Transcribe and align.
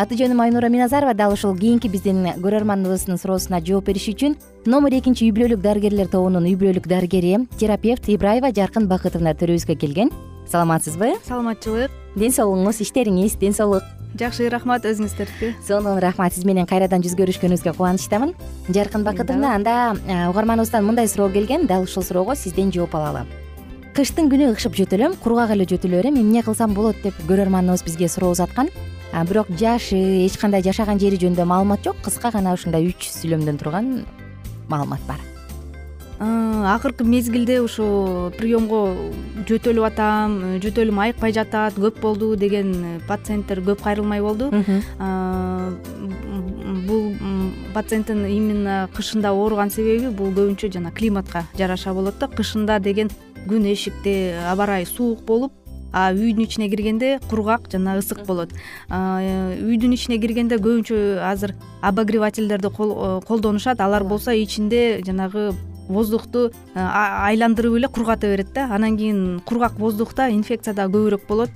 аты 0.00 0.16
жөнүм 0.16 0.40
айнура 0.40 0.70
миназарова. 0.72 1.12
Дал 1.14 1.34
ушул 1.34 1.56
кийинки 1.58 1.88
биздин 1.92 2.24
көрөрманыбыздын 2.40 3.20
суроосуна 3.20 3.60
жооп 3.60 3.90
бериш 3.90 4.08
үчүн 4.14 4.36
номер 4.64 4.96
экинчи 4.96 5.26
үй 5.28 5.34
бүлөлүк 5.36 5.60
дарыгерлер 5.60 6.08
тобунун 6.08 6.46
үй 6.48 6.56
бүлөлүк 6.56 6.88
дарыгери 6.88 7.36
терапевт 7.60 8.08
ибраева 8.08 8.52
жаркын 8.56 8.88
бакытовна 8.88 9.34
төрүбүзгө 9.36 9.76
келген. 9.76 10.12
Саламатсызбы 10.48 11.14
саламатчылык. 11.28 11.92
Ден 12.16 12.32
соолугуңуз 12.32 12.80
иштериңиз 12.80 13.36
ден 13.38 13.52
соолук. 13.52 13.84
Жакшы 14.18 14.48
рахмат 14.50 14.88
өзүңүздөрдүкү 14.88 15.52
сонун 15.68 16.00
рахмат 16.02 16.34
сиз 16.34 16.46
менен 16.48 16.66
кайрадан 16.66 17.04
жүз 17.04 17.14
көрүшкөнүбүзгө 17.20 17.76
кубанычтамын. 17.76 18.32
Жаркын 18.72 19.04
бакытовна 19.06 19.52
анда 19.54 19.94
угарманыбыздан 20.32 20.82
мындай 20.82 21.06
суроо 21.08 21.28
келген. 21.30 21.68
Дал 21.68 21.84
ушул 21.84 22.02
суроого 22.02 22.34
сизден 22.34 22.72
жооп 22.72 22.96
алалы. 22.98 23.26
Кыштын 23.94 24.30
күнү 24.32 24.50
ышып 24.56 24.74
жөтөлөм 24.80 25.14
кургак 25.22 25.52
эле 25.54 25.68
жөтөлө 25.70 26.00
берем 26.00 26.18
эмне 26.18 26.42
кылсам 26.42 26.74
болот 26.74 26.98
деп 27.04 27.14
көрөрманыбыз 27.28 27.84
бизге 27.84 28.08
суроо 28.08 28.30
узаткан 28.34 28.70
бирок 29.12 29.48
жашы 29.58 29.98
эч 30.26 30.38
кандай 30.38 30.62
жашаган 30.62 31.00
жери 31.00 31.18
жөнүндө 31.18 31.44
маалымат 31.44 31.84
жок. 31.84 31.96
Кыска 32.04 32.30
гана 32.30 32.54
ушундай 32.54 32.86
үч 32.86 33.10
сүйлөмдөн 33.10 33.58
турган 33.58 34.06
маалымат 34.68 35.02
бар. 35.08 35.20
Акыркы 36.20 37.04
мезгилде 37.08 37.62
ушу 37.64 38.28
приемго 38.36 38.92
жөтөлүп 39.48 39.86
атам 39.88 40.34
жөтөлүм 40.60 40.98
айыкпай 41.00 41.32
жатат 41.32 41.78
көп 41.80 42.02
болду 42.02 42.34
деген 42.36 43.00
пациенттер 43.08 43.62
көп 43.64 43.80
кайрылмай 43.86 44.20
болду. 44.20 44.50
Бул 46.90 47.16
пациенттин 47.72 48.26
именно 48.28 48.88
кышында 48.94 49.32
ооруган 49.32 49.70
себеби 49.72 50.12
бул 50.12 50.28
көбүнчө 50.36 50.70
жана 50.74 50.92
климатка 50.92 51.46
жараша 51.56 51.94
болот 51.96 52.18
да 52.20 52.28
кышында 52.28 52.78
деген 52.84 53.08
күн 53.48 53.64
эшикте 53.72 54.36
аба 54.50 54.68
ырайы 54.68 54.86
суук 54.86 55.24
болуп 55.24 55.52
а 55.92 56.12
үйдүн 56.12 56.44
ичине 56.44 56.68
киргенде 56.70 57.18
кургак 57.30 57.70
жана 57.72 57.98
ысык 57.98 58.26
болот. 58.26 58.52
Үйдүн 58.90 59.94
ичине 59.94 60.18
киргенде 60.18 60.56
көбүнчө 60.56 61.20
азыр 61.24 61.54
обогревательдерди 61.82 62.70
колдонушат. 62.70 63.80
Алар 63.80 64.04
болсо 64.04 64.30
ичинде 64.30 65.02
жанагы 65.06 65.52
воздухту 65.90 66.52
айландырып 66.74 67.76
эле 67.76 67.88
кургата 67.88 68.28
берет 68.30 68.52
да. 68.54 68.68
Анан 68.70 68.96
кийин 68.96 69.40
кургак 69.44 69.78
воздухта 69.78 70.30
инфекция 70.30 70.74
дагы 70.74 70.98
көбүрөөк 70.98 71.26
болот. 71.28 71.50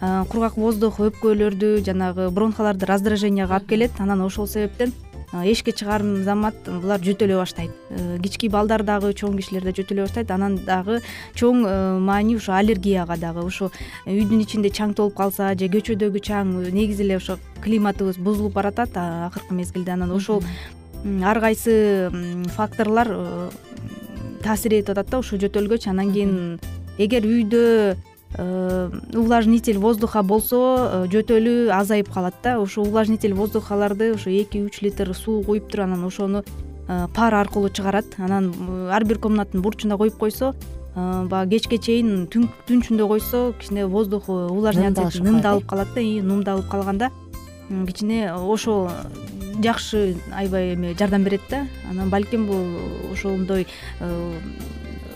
Кургак 0.00 0.58
воздух 0.60 1.00
өпкөлөрдү 1.00 1.84
жанагы 1.86 2.28
бронхаларды 2.30 2.86
раздраженияга 2.86 3.56
алып 3.56 3.68
келет. 3.68 3.90
Анан 3.98 4.20
ошол 4.20 4.46
себептен 4.46 4.92
эшикке 5.32 5.72
чыгар 5.72 6.02
замат 6.24 6.56
булар 6.66 7.00
жөтөлөй 7.00 7.36
баштайт. 7.36 7.70
Э, 7.90 8.18
кички 8.22 8.48
балдар 8.48 8.82
дагы 8.82 9.12
чоң 9.12 9.36
кишилер 9.36 9.64
да 9.64 9.74
жөтөлөй 9.76 10.06
баштайт. 10.06 10.30
Анан 10.30 10.56
дагы 10.64 11.00
чоң 11.34 11.64
э, 11.66 11.98
маани 11.98 12.36
ушу 12.36 12.52
аллергияга 12.52 13.16
дагы 13.16 13.44
ушу 13.44 13.70
үйдүн 14.06 14.42
ичинде 14.42 14.70
чаң 14.70 14.94
толуп 14.94 15.16
калса 15.16 15.52
же 15.54 15.68
көчөдөгү 15.68 16.22
чаң 16.24 16.56
негизи 16.72 17.04
эле 17.04 17.16
ошо 17.20 17.38
климатыбыз 17.64 18.18
бузулуп 18.18 18.54
баратат 18.54 18.96
акыркы 18.96 19.54
мезгилде 19.54 19.92
анан 19.92 20.12
ошол 20.12 20.42
ар 21.24 21.40
кайсы 21.40 22.10
факторлор 22.56 23.08
э, 23.10 23.50
таасир 24.42 24.80
этип 24.80 24.96
атат 24.96 25.10
да 25.10 25.18
ушул 25.18 25.38
жөтөлгөчү 25.38 25.90
анан 25.90 26.12
кийин 26.12 26.60
эгер 26.98 27.26
үйдө 27.26 27.64
Э, 27.68 27.94
увлажнитель 28.36 29.78
воздуха 29.78 30.22
болсо 30.22 30.58
э, 30.58 31.06
жөтөлү 31.10 31.70
азайып 31.72 32.12
калат 32.12 32.34
да. 32.42 32.58
Ошо 32.60 32.82
увлажнитель 32.82 33.34
воздухаларды 33.34 34.12
ошо 34.14 34.30
эки 34.30 34.58
үч 34.58 34.82
литр 34.82 35.14
суу 35.14 35.42
куюп 35.42 35.70
туруп 35.70 35.86
анан 35.86 36.04
ошону 36.04 36.44
э, 36.88 37.06
пар 37.14 37.34
аркылуу 37.34 37.70
чыгарат. 37.70 38.04
Анан 38.18 38.52
ар 38.90 39.04
бир 39.04 39.18
комнаттын 39.18 39.62
бурчуна 39.62 39.96
коюп 39.96 40.18
койсо 40.18 40.54
баягы 40.94 41.58
кечке 41.58 41.78
чейин 41.78 42.26
түн 42.26 42.50
ичинде 42.68 43.06
койсо 43.06 43.54
кичине 43.58 43.86
воздух 43.86 44.28
увлажнять 44.28 44.96
нымдалып 45.20 45.66
калат 45.66 45.94
да 45.94 46.00
нымдалып 46.00 46.68
калганда 46.68 47.10
кичине 47.86 48.34
ошол 48.34 48.90
жакшы 49.62 50.16
аябай 50.34 50.74
эме 50.74 50.94
жардам 50.98 51.24
берет 51.24 51.40
да. 51.50 51.66
Анан 51.90 52.10
балким 52.10 52.46
бул 52.46 52.64
ошондой 53.12 53.66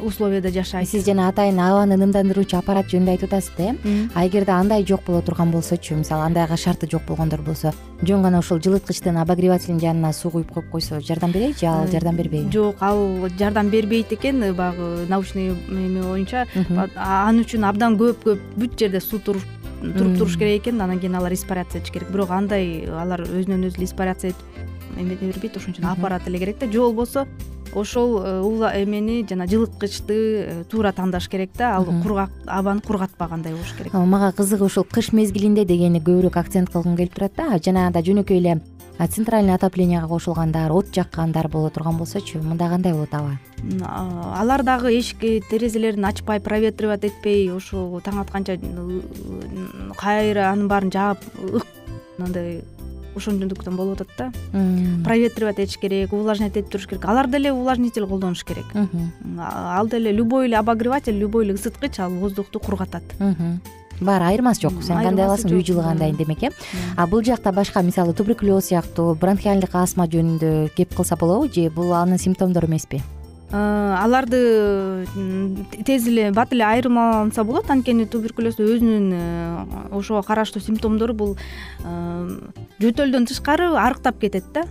условияда 0.02 0.50
жашайт. 0.50 0.88
Сиз 0.88 1.04
жана 1.06 1.28
атайын 1.28 1.58
абаны 1.60 1.96
нымдандыруучу 1.96 2.58
аппарат 2.58 2.90
жөнүндө 2.90 3.14
айтып 3.14 3.32
атасыз 3.32 3.52
да. 3.56 3.72
Э 3.84 4.08
а 4.14 4.26
эгерде 4.26 4.52
андай 4.52 4.84
жок 4.84 5.04
боло 5.06 5.22
турган 5.22 5.50
болсочу 5.50 5.94
мисалы 5.94 6.24
андайга 6.26 6.56
шарты 6.56 6.88
жок 6.90 7.02
болгондор 7.06 7.40
болсо 7.40 7.72
жөн 8.02 8.22
гана 8.22 8.38
ушул 8.40 8.58
жылыткычтын 8.58 9.16
обогревательдин 9.22 9.80
жанына 9.80 10.12
суу 10.12 10.30
куюп 10.32 10.52
коюп 10.52 10.70
койсо 10.70 11.00
жардам 11.00 11.32
берейби 11.32 11.58
же 11.58 11.66
ал 11.66 11.86
жардам 11.86 12.16
бербейби? 12.16 12.50
Жок 12.52 12.76
ал 12.80 13.28
жардам 13.38 13.70
бербейт 13.70 14.12
экен 14.12 14.40
баягы 14.54 15.06
научный 15.08 15.50
эме 15.50 16.02
боюнча. 16.02 16.46
Ал 16.96 17.34
үчүн 17.34 17.64
абдан 17.64 17.96
көп 17.96 18.24
көп 18.24 18.40
бүт 18.56 18.78
жерде 18.78 19.00
суу 19.00 19.20
туруп 19.20 19.42
туруш 20.18 20.36
керек 20.36 20.62
экен 20.62 20.80
анан 20.80 21.00
кийин 21.00 21.14
алар 21.14 21.32
испаряться 21.32 21.78
этиш 21.78 21.92
керек. 21.92 22.10
Бирок 22.10 22.30
андай 22.30 22.86
алар 22.86 23.22
өзүнөн 23.22 23.68
өзү 23.68 23.78
эле 23.78 23.86
испаряться 23.86 24.28
этип 24.28 24.98
эмете 24.98 25.26
бербейт 25.26 25.56
ошон 25.56 25.72
үчүн 25.72 25.86
аппарат 25.90 26.26
эле 26.26 26.38
керек 26.38 26.58
да. 26.58 26.70
Же 26.70 26.80
болбосо 26.80 27.26
ошол 27.74 28.20
э, 28.22 28.82
эмени 28.82 29.26
жана 29.28 29.46
жылыткычты 29.46 30.14
э, 30.14 30.64
туура 30.70 30.92
тандаш 30.92 31.28
керек 31.28 31.50
да. 31.56 31.76
Ал 31.76 31.84
кургак 31.84 32.30
абаны 32.46 32.80
кургатпагандай 32.80 33.52
болуш 33.52 33.72
керек. 33.78 33.92
Мага 33.92 34.32
кызыгы 34.32 34.64
ушул 34.64 34.84
кыш 34.84 35.12
мезгилинде 35.12 35.64
дегени 35.64 36.00
көбүрөөк 36.00 36.38
акцент 36.38 36.70
кылгым 36.70 36.96
келип 36.96 37.14
турат 37.14 37.36
да. 37.36 37.58
Жанагындай 37.58 38.02
жөнөкөй 38.02 38.38
эле 38.38 38.60
центральный 39.08 39.54
отоплениега 39.54 40.06
кошулгандар 40.06 40.70
от 40.72 40.94
жаккандар 40.94 41.48
боло 41.48 41.70
турган 41.70 41.96
болсочу 41.96 42.38
мында 42.42 42.68
кандай 42.68 42.92
болот 42.92 43.14
аба? 43.14 43.38
Алар 44.36 44.62
дагы 44.62 44.92
эшик 44.98 45.20
терезелерин 45.50 46.04
ачпай 46.04 46.40
проветривать 46.40 47.04
этпей 47.04 47.50
ушул 47.50 48.00
таң 48.00 48.20
атканча 48.22 48.58
кайра 49.96 50.50
анын 50.52 50.68
баарын 50.68 50.92
жаап 50.92 51.18
мындай 52.18 52.62
ошондуктан 53.16 53.76
болуп 53.76 54.00
атат 54.00 54.08
да. 54.18 54.32
Проветривать 55.04 55.58
этиш 55.58 55.78
керек 55.78 56.12
увлажнять 56.12 56.56
этип 56.56 56.70
туруш 56.70 56.86
керек. 56.86 57.04
Алар 57.04 57.28
деле 57.28 57.52
увлажнитель 57.52 58.06
колдонуш 58.06 58.44
керек. 58.44 58.66
Ал 59.38 59.86
деле 59.88 60.12
любой 60.12 60.46
эле 60.46 60.58
обогреватель 60.58 61.18
любой 61.18 61.44
эле 61.44 61.54
ысыткыч 61.54 61.98
ал 61.98 62.10
воздухту 62.10 62.60
кургатат. 62.60 63.02
Баары 64.00 64.24
айырмасы 64.24 64.62
жок. 64.62 64.82
Сен 64.82 64.98
кандай 64.98 65.26
кыласың 65.28 65.52
үй 65.54 65.62
жылыгандай 65.62 66.12
демек 66.12 66.42
э? 66.42 66.50
А 66.96 67.06
бул 67.06 67.22
жакта 67.22 67.52
башка 67.52 67.82
мисалы 67.82 68.12
туберкулез 68.12 68.66
сыяктуу 68.72 69.14
бронхиальдык 69.14 69.74
астма 69.78 70.08
жөнүндө 70.10 70.72
кеп 70.74 70.94
кылса 70.96 71.16
болобу 71.16 71.46
же 71.52 71.70
бул 71.70 71.94
анын 71.94 72.18
симптомдору 72.18 72.66
эмеспи 72.66 73.02
аларды 73.52 75.06
тез 75.84 76.06
эле 76.08 76.30
бат 76.32 76.52
эле 76.54 76.64
айырмаланса 76.64 77.44
болот. 77.44 77.68
Анткени 77.70 78.06
туберкулез 78.08 78.56
өзүнүн 78.56 79.10
э, 79.12 79.92
ошого 79.92 80.22
караштуу 80.24 80.62
симптомдору 80.64 81.12
бул 81.12 81.34
э, 81.36 82.38
жөтөлдөн 82.80 83.28
тышкары 83.28 83.68
арыктап 83.76 84.20
кетет 84.20 84.48
да. 84.54 84.64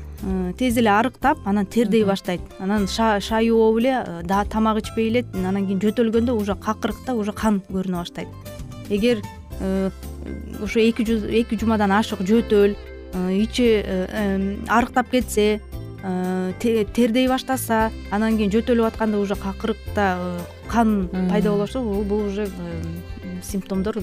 Тез 0.57 0.77
эле 0.77 0.89
арыктап 0.89 1.45
анан 1.45 1.65
тердей 1.65 2.03
баштайт. 2.05 2.41
Анан 2.59 2.87
шай 2.87 3.51
ооп 3.51 3.77
эле 3.79 4.01
тамак 4.49 4.81
ичпей 4.81 5.09
эле 5.09 5.25
анан 5.33 5.67
кийин 5.67 5.81
жөтөлгөндө 5.81 6.33
уже 6.33 6.55
какырыкта 6.55 7.13
уже 7.13 7.33
кан 7.33 7.61
көрүнө 7.69 8.01
баштайт. 8.01 8.27
Эгер 8.89 9.21
ошо 10.61 10.79
эки 10.79 11.59
жумадан 11.59 11.91
ашык 11.91 12.25
жөтөл 12.25 12.73
ичи 13.29 13.85
арыктап 14.69 15.11
кетсе 15.11 15.61
Э, 15.61 15.80
тердей 16.03 17.27
баштаса 17.27 17.91
анан 18.09 18.37
кийин 18.37 18.51
жөтөлүп 18.51 18.87
атканда 18.87 19.19
уже 19.19 19.35
какырыкта 19.35 20.17
э, 20.17 20.39
кан 20.67 21.09
пайда 21.29 21.51
боло 21.51 21.63
баштаса 21.63 21.81
бул 21.81 22.25
уже 22.25 22.47
э, 22.47 22.81
симптомдор 23.43 23.97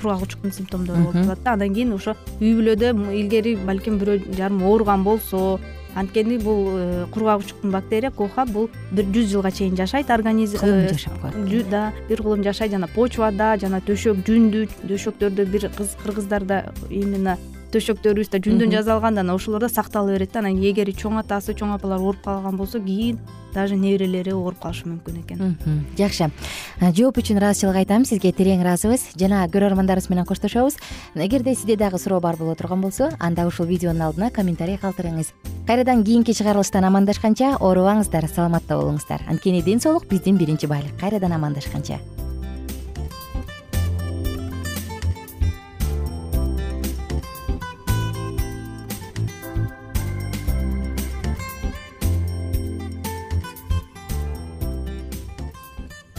кургак 0.00 0.52
симптомдору 0.52 0.98
болуп 1.00 1.12
калат 1.12 1.42
да. 1.44 1.52
Андан 1.52 1.74
кийин 1.74 1.92
ошо 1.92 2.16
үй 2.40 2.54
бүлөдө 2.56 2.92
илгери 3.14 3.56
балким 3.56 3.98
бирөө 3.98 4.36
жарым 4.36 4.62
ооруган 4.62 5.04
болсо 5.04 5.60
анткени 5.94 6.38
бул 6.38 7.06
кургак 7.12 7.40
учуктун 7.40 7.70
бактерия 7.70 8.10
коха 8.10 8.44
бул 8.46 8.70
бир 8.90 9.04
жүз 9.04 9.30
жылга 9.30 9.50
чейин 9.50 9.76
жашайт 9.76 10.10
организм 10.10 10.58
кылым 10.58 10.88
жашап 10.88 11.20
коет. 11.20 11.70
да 11.70 11.92
бир 12.08 12.22
кылым 12.22 12.42
жашайт. 12.42 12.72
Жана 12.72 12.88
почвада 12.88 13.56
жана 13.60 13.80
төшөк 13.80 14.24
жүндү 14.26 14.68
төшөктөрдө 14.88 15.44
бир 15.46 15.70
кыргыздарда 16.02 16.72
именно 16.90 17.38
төшөктөрүбүз 17.74 18.30
да 18.30 18.38
жүндөн 18.38 18.72
жасалган 18.72 19.14
да 19.14 19.24
анан 19.24 19.36
ошолор 19.36 19.60
да 19.60 19.68
сактала 19.68 20.12
берет 20.12 20.32
да. 20.32 20.40
Анан 20.40 20.60
эгер 20.62 20.90
чоң 20.94 21.18
атасы 21.20 21.54
чоң 21.54 21.74
апалар 21.74 22.00
ооруп 22.00 22.22
калган 22.24 22.56
болсо 22.56 22.80
кийин 22.80 23.18
даже 23.54 23.76
неберелери 23.76 24.32
ооруп 24.34 24.58
калышы 24.62 24.88
мүмкүн 24.88 25.20
экен. 25.22 25.56
Жакшы. 25.98 26.30
Жооп 26.80 27.18
үчүн 27.22 27.38
ыраазычылык 27.38 27.78
айтам. 27.84 28.04
Сизге 28.04 28.32
терең 28.34 28.64
ыраазыбыз. 28.64 29.14
Жана 29.18 29.44
көрөрмандарыбыз 29.46 30.10
менен 30.10 30.26
коштошобуз. 30.26 30.76
Эгерде 31.14 31.54
сизде 31.54 31.76
дагы 31.76 31.98
суроо 31.98 32.20
бар 32.20 32.36
боло 32.36 32.54
турган 32.54 32.80
болсо 32.82 33.12
анда 33.20 33.46
ушул 33.46 33.66
видеонун 33.66 34.02
алдына 34.08 34.30
комментарий 34.30 34.76
калтырыңыз. 34.76 35.30
Кайрадан 35.66 36.02
кийинки 36.04 36.34
чыгарылыштан 36.34 36.84
амандашканча 36.84 37.54
оорубаңыздар 37.60 38.26
саламатта 38.28 38.74
болуңуздар. 38.74 39.22
Анткени 39.30 39.62
ден 39.62 39.80
соолук 39.80 40.08
биздин 40.10 40.36
биринчи 40.36 40.66
байлык. 40.66 40.98
Кайрадан 41.00 41.32
амандашканча 41.32 42.00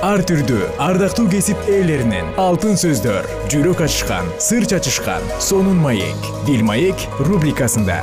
ар 0.00 0.22
түрдүү 0.24 0.64
ардактуу 0.80 1.26
кесип 1.28 1.66
ээлеринен 1.68 2.30
алтын 2.40 2.78
сөздөр 2.80 3.26
жүрөк 3.52 3.82
ачышкан 3.84 4.30
сыр 4.40 4.64
чачышкан 4.64 5.26
сонун 5.44 5.76
маек 5.76 6.28
дил 6.46 6.64
маек 6.64 7.04
рубрикасында. 7.20 7.98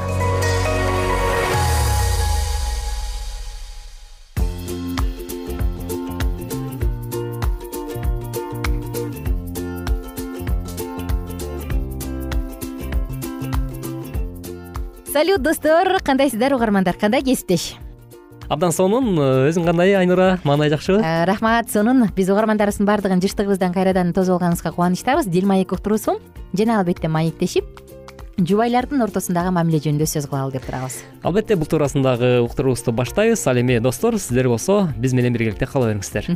Салют 15.10 15.42
достор 15.42 15.98
кандайсыздар 16.06 16.54
угармандар? 16.54 16.94
Кандай 16.94 17.24
кесиптеш 17.26 17.74
абдан 18.50 18.72
сонун 18.72 19.18
өзүң 19.20 19.66
кандай 19.68 19.96
айнура? 20.00 20.38
Маанай 20.48 20.72
жакшыбы 20.72 21.02
э, 21.04 21.26
рахмат 21.28 21.72
сонун. 21.72 22.06
Биз 22.16 22.30
угармандарыбыздын 22.32 22.88
баардыгын 22.88 23.24
жыштыгыбыздан 23.24 23.76
кайрадан 23.76 24.14
тосуп 24.16 24.38
алганыбызга 24.38 24.72
кубанычтабыз. 24.72 25.28
Дил 25.28 25.48
маек 25.48 25.72
уктуруусу 25.76 26.20
жана 26.54 26.80
албетте 26.80 27.08
маектешип 27.08 27.66
жубайлардын 28.38 29.02
ортосундагы 29.02 29.50
мамиле 29.50 29.80
жөнүндө 29.82 30.06
сөз 30.06 30.28
кылалы 30.30 30.54
деп 30.54 30.66
турабыз. 30.68 31.00
Албетте 31.26 31.56
бул 31.58 31.66
туурасындагы 31.66 32.44
уктуруубузду 32.46 32.92
баштайбыз. 32.94 33.42
Ал 33.50 33.58
эми 33.58 33.80
достор 33.82 34.20
сиздер 34.20 34.48
болсо 34.48 34.88
биз 34.98 35.14
менен 35.18 35.34
биргеликте 35.34 35.66
кала 35.66 35.90
бериңиздер. 35.90 36.30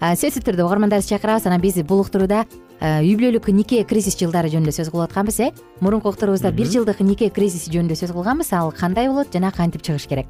Сөзсүз 0.00 0.44
түрдө 0.44 0.66
угармандарыбызды 0.66 1.14
чакырабыз. 1.14 1.46
Анан 1.48 1.62
биз 1.62 1.80
бул 1.80 2.02
уктурууда 2.04 2.44
үй 2.80 3.14
бүлөлүк 3.16 3.48
нике 3.56 3.80
кризис 3.88 4.18
жылдары 4.20 4.52
жөнүндө 4.52 4.74
сөз 4.76 4.90
кылып 4.92 5.08
атканбыз 5.08 5.40
э? 5.40 5.48
Мурунку 5.80 6.12
уктуруубузда 6.12 6.52
бир 6.52 6.68
жылдык 6.68 7.00
нике 7.04 7.30
кризиси 7.32 7.72
жөнүндө 7.72 7.96
сөз 7.96 8.12
кылганбыз. 8.12 8.52
Ал 8.52 8.72
кандай 8.72 9.08
болот 9.08 9.32
жана 9.32 9.52
кантип 9.52 9.80
чыгыш 9.82 10.08
керек? 10.08 10.26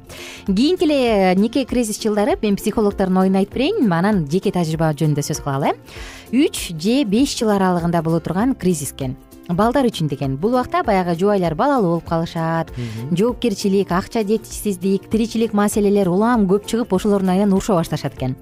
Кийинки 0.47 0.87
эле 0.87 1.35
нике 1.35 1.65
кризис 1.65 1.99
жылдары 1.99 2.37
мен 2.41 2.55
психологдордун 2.55 3.23
оюн 3.25 3.35
айтып 3.35 3.59
берейин. 3.59 3.91
Анан 3.91 4.23
жеке 4.31 4.51
тажрыйба 4.51 4.93
жөнүндө 4.95 5.27
сөз 5.27 5.43
кылалы. 5.43 5.75
Э 6.31 6.45
үч 6.45 6.71
же 6.79 7.03
беш 7.03 7.35
жыл 7.35 7.51
аралыгында 7.51 8.01
боло 8.01 8.19
турган 8.19 8.55
кризис 8.55 8.93
экен 8.93 9.17
балдар 9.49 9.87
үчүн 9.89 10.07
деген. 10.07 10.37
Бул 10.37 10.53
убакта 10.53 10.83
баягы 10.83 11.15
жубайлар 11.19 11.55
балалуу 11.55 11.97
болуп 11.97 12.07
калышат. 12.09 12.71
Жоопкерчилик 13.11 13.91
акча 13.91 14.23
жетишсиздик 14.23 15.09
тиричилик 15.09 15.53
маселелер 15.53 16.09
улам 16.09 16.47
көп 16.47 16.65
чыгып 16.65 16.93
ошолордун 16.93 17.29
айынан 17.29 17.53
уруша 17.53 17.75
башташат 17.75 18.15
экен. 18.15 18.35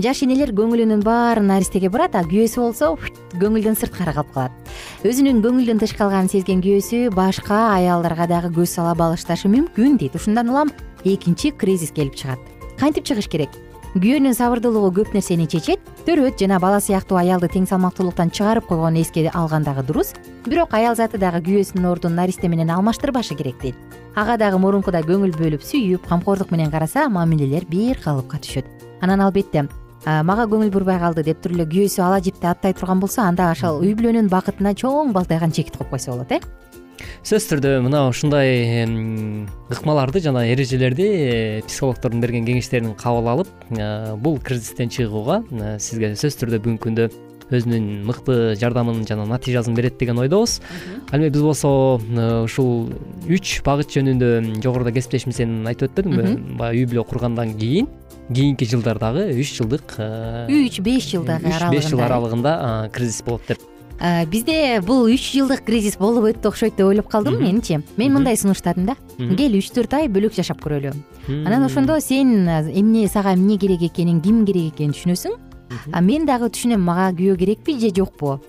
Жаш 0.00 0.22
энелер 0.24 0.54
көңүлүнүн 0.56 1.02
баарын 1.04 1.50
наристеге 1.50 1.90
бурат 1.92 2.14
а 2.16 2.22
күйөөсү 2.24 2.62
болсо 2.62 2.94
көңүлдөн 3.36 3.76
сырткары 3.76 4.14
калып 4.16 4.30
калат 4.32 4.70
өзүнүн 5.04 5.42
көңүлдөн 5.44 5.82
тыш 5.82 5.92
калганын 5.98 6.32
сезген 6.32 6.62
күйөөсү 6.64 7.10
башка 7.12 7.74
аялдарга 7.74 8.24
дагы 8.30 8.54
көз 8.56 8.72
сала 8.72 8.94
башташы 8.96 9.52
мүмкүн 9.52 9.98
дейт. 10.00 10.16
Ушундан 10.16 10.48
улам 10.48 10.72
экинчи 11.04 11.52
кризис 11.52 11.92
келип 11.92 12.16
чыгат. 12.16 12.40
Кантип 12.80 13.04
чыгыш 13.04 13.28
керек 13.28 13.52
күйөөнүн 13.92 14.32
сабырдуулугу 14.32 15.02
көп 15.02 15.10
нерсени 15.12 15.44
чечет 15.52 15.82
төрөт 16.06 16.38
жана 16.40 16.56
бала 16.62 16.78
сыяктуу 16.80 17.18
аялды 17.20 17.50
тең 17.52 17.66
салмактуулуктан 17.68 18.30
чыгарып 18.32 18.64
койгонун 18.70 19.02
эске 19.02 19.26
алган 19.28 19.66
дагы 19.66 19.84
дурус 19.84 20.14
бирок 20.46 20.72
аял 20.72 20.96
заты 20.96 21.20
дагы 21.20 21.42
күйөөсүнүн 21.44 21.90
ордун 21.90 22.16
наристе 22.16 22.48
менен 22.48 22.72
алмаштырбашы 22.72 23.36
керек 23.36 23.60
дейт. 23.60 23.76
Ага 24.16 24.38
дагы 24.40 24.56
мурункудай 24.56 25.04
көңүл 25.04 25.36
бөлүп 25.36 25.60
сүйүп 25.60 26.08
камкордук 26.08 26.50
менен 26.56 26.72
караса 26.72 27.04
мамилелер 27.12 27.68
бир 27.68 28.00
калыпка 28.00 28.40
түшөт. 28.40 28.64
Анан 29.04 29.20
албетте 29.20 29.68
мага 30.06 30.48
көңүл 30.48 30.72
бурбай 30.72 30.96
калды 30.98 31.22
деп 31.28 31.44
туруп 31.44 31.60
эле 31.60 31.68
күйөөсү 31.68 32.00
ала 32.00 32.24
жипти 32.24 32.48
аттай 32.48 32.72
турган 32.72 33.00
болсо 33.00 33.20
анда 33.28 33.50
ошол 33.52 33.84
үй 33.84 33.92
бүлөнүн 33.92 34.32
бакытына 34.32 34.72
чоң 34.72 35.12
балтайган 35.12 35.52
чекит 35.52 35.76
коюп 35.76 35.92
койсо 35.92 36.16
болот 36.16 36.32
э 36.32 36.40
сөзсүз 37.22 37.48
түрдө 37.52 37.72
мына 37.84 38.04
ушундай 38.10 38.84
ыкмаларды 39.72 40.20
жана 40.22 40.44
эрежелерди 40.50 41.06
э, 41.06 41.62
психологдордун 41.66 42.22
берген 42.22 42.46
кеңештерин 42.46 42.94
кабыл 42.98 43.28
алып 43.32 43.50
э, 43.70 44.14
бул 44.16 44.38
кризистен 44.42 44.90
чыгууга 44.92 45.42
э, 45.50 45.76
сизге 45.78 46.12
сөзсүз 46.14 46.40
түрдө 46.42 46.60
бүгүнкү 46.64 46.88
күндө 46.88 47.08
өзүнүн 47.52 47.88
мыкты 48.08 48.36
жардамын 48.56 49.02
жана 49.08 49.26
натыйжасын 49.28 49.74
берет 49.76 49.98
деген 50.00 50.18
ойдобуз. 50.22 50.60
Ал 51.10 51.20
эми 51.20 51.28
биз 51.28 51.42
болсо 51.44 52.00
ушул 52.46 52.94
үч 53.28 53.58
багыт 53.66 53.92
жөнүндө 53.92 54.62
жогоруда 54.64 54.94
кесиптешимизден 54.96 55.66
айтып 55.68 55.90
өтпөдүмбү 55.90 56.56
баягы 56.60 56.86
үй 56.86 56.88
бүлө 56.94 57.04
кургандан 57.10 57.52
кийин 57.58 57.90
кийинки 58.32 58.68
жылдардагы 58.70 59.28
үч 59.36 59.52
жылдык 59.58 59.98
үч 60.48 60.80
беш 60.80 61.10
жылдагы 61.12 61.52
үч 61.52 61.68
беш 61.74 61.90
жыл 61.92 62.06
аралыгында 62.06 62.88
кризис 62.94 63.20
болот 63.26 63.44
деп 63.50 63.71
бизде 64.00 64.80
бул 64.80 65.04
үч 65.06 65.28
жылдык 65.34 65.64
кризис 65.66 65.96
болуп 66.00 66.30
өттү 66.32 66.50
окшойт 66.50 66.76
деп 66.76 66.86
ойлоп 66.86 67.08
калдым 67.12 67.38
менчи 67.42 67.80
мен 67.96 68.14
мындай 68.14 68.36
сунуштадым 68.36 68.86
да. 68.86 68.96
Кел 69.18 69.58
үч 69.58 69.70
төрт 69.74 69.94
ай 69.94 70.08
бөлөк 70.08 70.34
жашап 70.34 70.62
көрөлү. 70.64 70.94
Анан 71.28 71.64
ошондо 71.64 72.00
сен 72.00 72.48
эмне 72.48 73.08
сага 73.08 73.34
эмне 73.34 73.58
керек 73.58 73.82
экенин 73.82 74.20
ким 74.20 74.44
керек 74.46 74.74
экенин 74.74 74.96
түшүнөсүң. 74.96 75.38
А 75.92 76.00
мен 76.00 76.26
дагы 76.26 76.50
түшүнөм 76.52 76.82
мага 76.82 77.12
күйөө 77.16 77.38
керекпи 77.38 77.78
же 77.80 77.92
жокпу? 77.94 78.40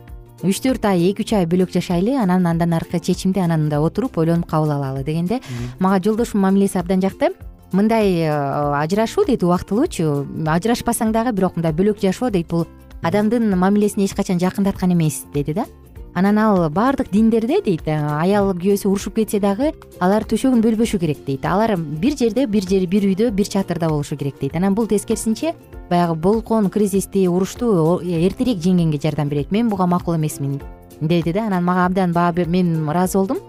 Үч 0.43 0.59
төрт 0.59 0.83
ай 0.89 1.05
эки 1.07 1.23
үч 1.23 1.31
ай 1.37 1.45
бөлөк 1.47 1.71
жашайлы 1.71 2.17
анан 2.19 2.45
андан 2.47 2.73
аркы 2.75 2.99
чечимди 2.99 3.39
анан 3.39 3.61
мындай 3.63 3.79
отуруп 3.79 4.17
ойлонуп 4.17 4.49
кабыл 4.49 4.73
алалы 4.75 5.03
дегенде. 5.03 5.39
Мага 5.79 6.03
жолдошумдун 6.03 6.49
мамилеси 6.49 6.77
абдан 6.77 7.01
жакты. 7.01 7.31
Мындай 7.71 8.27
э, 8.27 8.29
ажырашуу 8.29 9.23
дейт 9.25 9.43
убактылуучу. 9.43 10.27
Ажырашпасаң 10.45 11.13
дагы 11.15 11.31
бирок 11.31 11.55
мындай 11.55 11.71
бөлөк 11.71 12.03
жашоо 12.03 12.29
дейт 12.29 12.51
бул 12.51 12.67
адамдын 13.03 13.57
мамилесин 13.59 14.03
эч 14.05 14.13
качан 14.15 14.39
жакындаткан 14.39 14.93
эмес 14.93 15.23
деди 15.33 15.53
да. 15.53 15.65
Анан 16.13 16.37
ал 16.37 16.69
баардык 16.69 17.09
диндерде 17.11 17.61
дейт 17.61 17.87
аял 17.87 18.53
күйөөсү 18.53 18.87
урушуп 18.87 19.15
кетсе 19.15 19.39
дагы 19.41 19.71
алар 19.99 20.23
төшөгүн 20.23 20.61
бөлбөшү 20.61 20.99
керек 21.01 21.25
дейт. 21.25 21.45
Алар 21.45 21.75
бир 21.77 22.15
жерде 22.17 22.45
бир 22.45 22.67
жер 22.69 22.85
бир 22.87 23.07
үйдө 23.09 23.31
бир 23.31 23.49
чатырда 23.49 23.89
болушу 23.89 24.15
керек 24.15 24.37
дейт. 24.39 24.55
Анан 24.55 24.75
бул 24.75 24.87
тескерисинче 24.87 25.55
баягы 25.89 26.15
болгон 26.15 26.69
кризисти 26.69 27.27
урушту 27.27 27.99
эртерээк 28.03 28.61
жеңгенге 28.61 29.01
жардам 29.01 29.29
берет. 29.29 29.51
Мен 29.51 29.69
буга 29.69 29.87
макул 29.87 30.15
эмесмин 30.15 30.61
деди 31.01 31.33
да. 31.33 31.47
Анан 31.47 31.63
мага 31.63 31.85
абдан 31.85 32.13
баа 32.13 32.31
мен 32.45 32.87
ыраазы 32.87 33.17
болдум. 33.17 33.39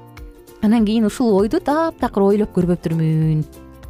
Анан 0.62 0.86
кийин 0.86 1.04
ушул 1.04 1.36
ойду 1.36 1.60
таптакыр 1.60 2.22
ойлоп 2.22 2.56
көрбөптүрмүн 2.56 3.44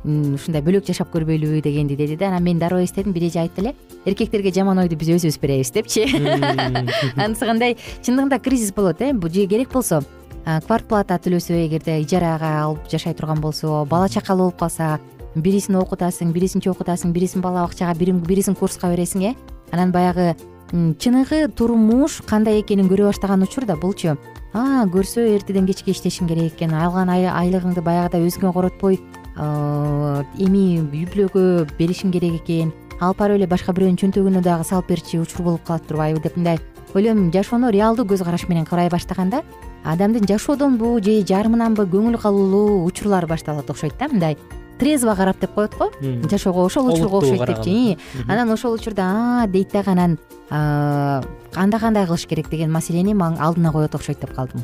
ушундай 0.05 0.63
бөлөк 0.63 0.85
жашап 0.87 1.11
көрбөйлүбү 1.15 1.63
дегенди 1.65 1.97
деди 1.97 2.17
да. 2.17 2.29
Анан 2.29 2.45
мен 2.45 2.59
дароо 2.59 2.83
эстедим 2.85 3.13
бир 3.13 3.25
эже 3.25 3.41
айтты 3.41 3.63
эле. 3.63 3.75
Эркектерге 4.05 4.53
жаман 4.53 4.79
ойду 4.79 4.97
биз 4.97 5.09
өзүбүз 5.09 5.41
беребиз 5.41 5.71
депчи. 5.73 6.05
Анысы 7.17 7.47
кандай? 7.47 7.77
Чындыгында 8.03 8.39
кризис 8.39 8.73
болот 8.73 9.01
э? 9.01 9.13
Же 9.13 9.47
керек 9.47 9.73
болсо 9.73 10.03
квартплата 10.45 11.17
төлөсө 11.17 11.57
эгерде 11.65 12.01
ижарага 12.03 12.51
алып 12.63 12.89
жашай 12.93 13.15
турган 13.15 13.41
болсо 13.41 13.85
бала 13.89 14.09
чакалуу 14.09 14.51
болуп 14.51 14.59
калса 14.59 14.99
бирисин 15.35 15.77
окутасың 15.81 16.33
бирисинчи 16.33 16.69
окутасың 16.69 17.13
бирисин 17.13 17.41
бала 17.41 17.65
бакчага 17.65 17.95
бирисин 17.97 18.55
курска 18.55 18.91
бересиң 18.93 19.31
э? 19.31 19.35
Анан 19.73 19.91
баягы 19.91 20.35
чыныгы 20.71 21.49
турмуш 21.49 22.21
кандай 22.27 22.61
экенин 22.61 22.89
көрө 22.89 23.09
баштаган 23.09 23.43
учурда 23.43 23.77
булчу 23.77 24.19
а 24.53 24.85
көрсө 24.87 25.25
эртеден 25.35 25.67
кечке 25.67 25.93
иштешиң 25.93 26.29
керек 26.29 26.55
экен 26.55 26.75
алган 26.75 27.11
айлыгыңды 27.11 27.83
баягыдай 27.83 28.27
өзүңө 28.29 28.53
коротпой 28.53 29.01
эми 29.37 30.81
үй 30.81 31.05
бүлөгө 31.11 31.69
беришим 31.79 32.13
керек 32.15 32.43
экен. 32.43 32.73
Алып 33.01 33.19
барып 33.19 33.41
эле 33.41 33.47
башка 33.51 33.73
бирөөнүн 33.75 33.99
чөнтөгүнө 33.99 34.43
дагы 34.45 34.65
салып 34.65 34.89
берчи 34.93 35.19
учур 35.19 35.43
болуп 35.43 35.65
калып 35.67 35.89
турбайбы 35.89 36.23
деп 36.23 36.37
мындай 36.37 36.61
ойлойм. 36.95 37.33
Жашоону 37.35 37.71
реалдуу 37.75 38.07
көз 38.07 38.23
караш 38.25 38.47
менен 38.49 38.65
карай 38.65 38.89
баштаганда 38.89 39.43
адамдын 39.85 40.29
жашоодонбу 40.31 41.01
же 41.03 41.21
жарымынанбы 41.27 41.89
көңүл 41.91 42.21
калуулуу 42.23 42.85
учурлары 42.87 43.27
башталат 43.27 43.69
окшойт 43.71 43.99
да 43.99 44.09
мындай 44.09 44.39
трезво 44.79 45.15
карап 45.17 45.41
деп 45.41 45.55
коет 45.55 45.75
го. 45.77 45.91
Жашоого 46.31 46.65
ошол 46.65 46.93
учурга 46.93 47.17
окшойт 47.19 47.47
депчи. 47.47 47.99
Анан 48.29 48.51
ошол 48.51 48.75
учурда 48.75 49.43
а 49.43 49.47
дейт 49.47 49.73
дагы 49.73 49.91
анан 49.91 50.19
анда 50.51 51.79
кандай 51.79 52.07
кылыш 52.07 52.27
керек? 52.27 52.49
деген 52.49 52.71
маселени 52.71 53.15
алдына 53.19 53.73
коет 53.73 53.95
окшойт 53.95 54.21
деп 54.21 54.35
калдым 54.35 54.63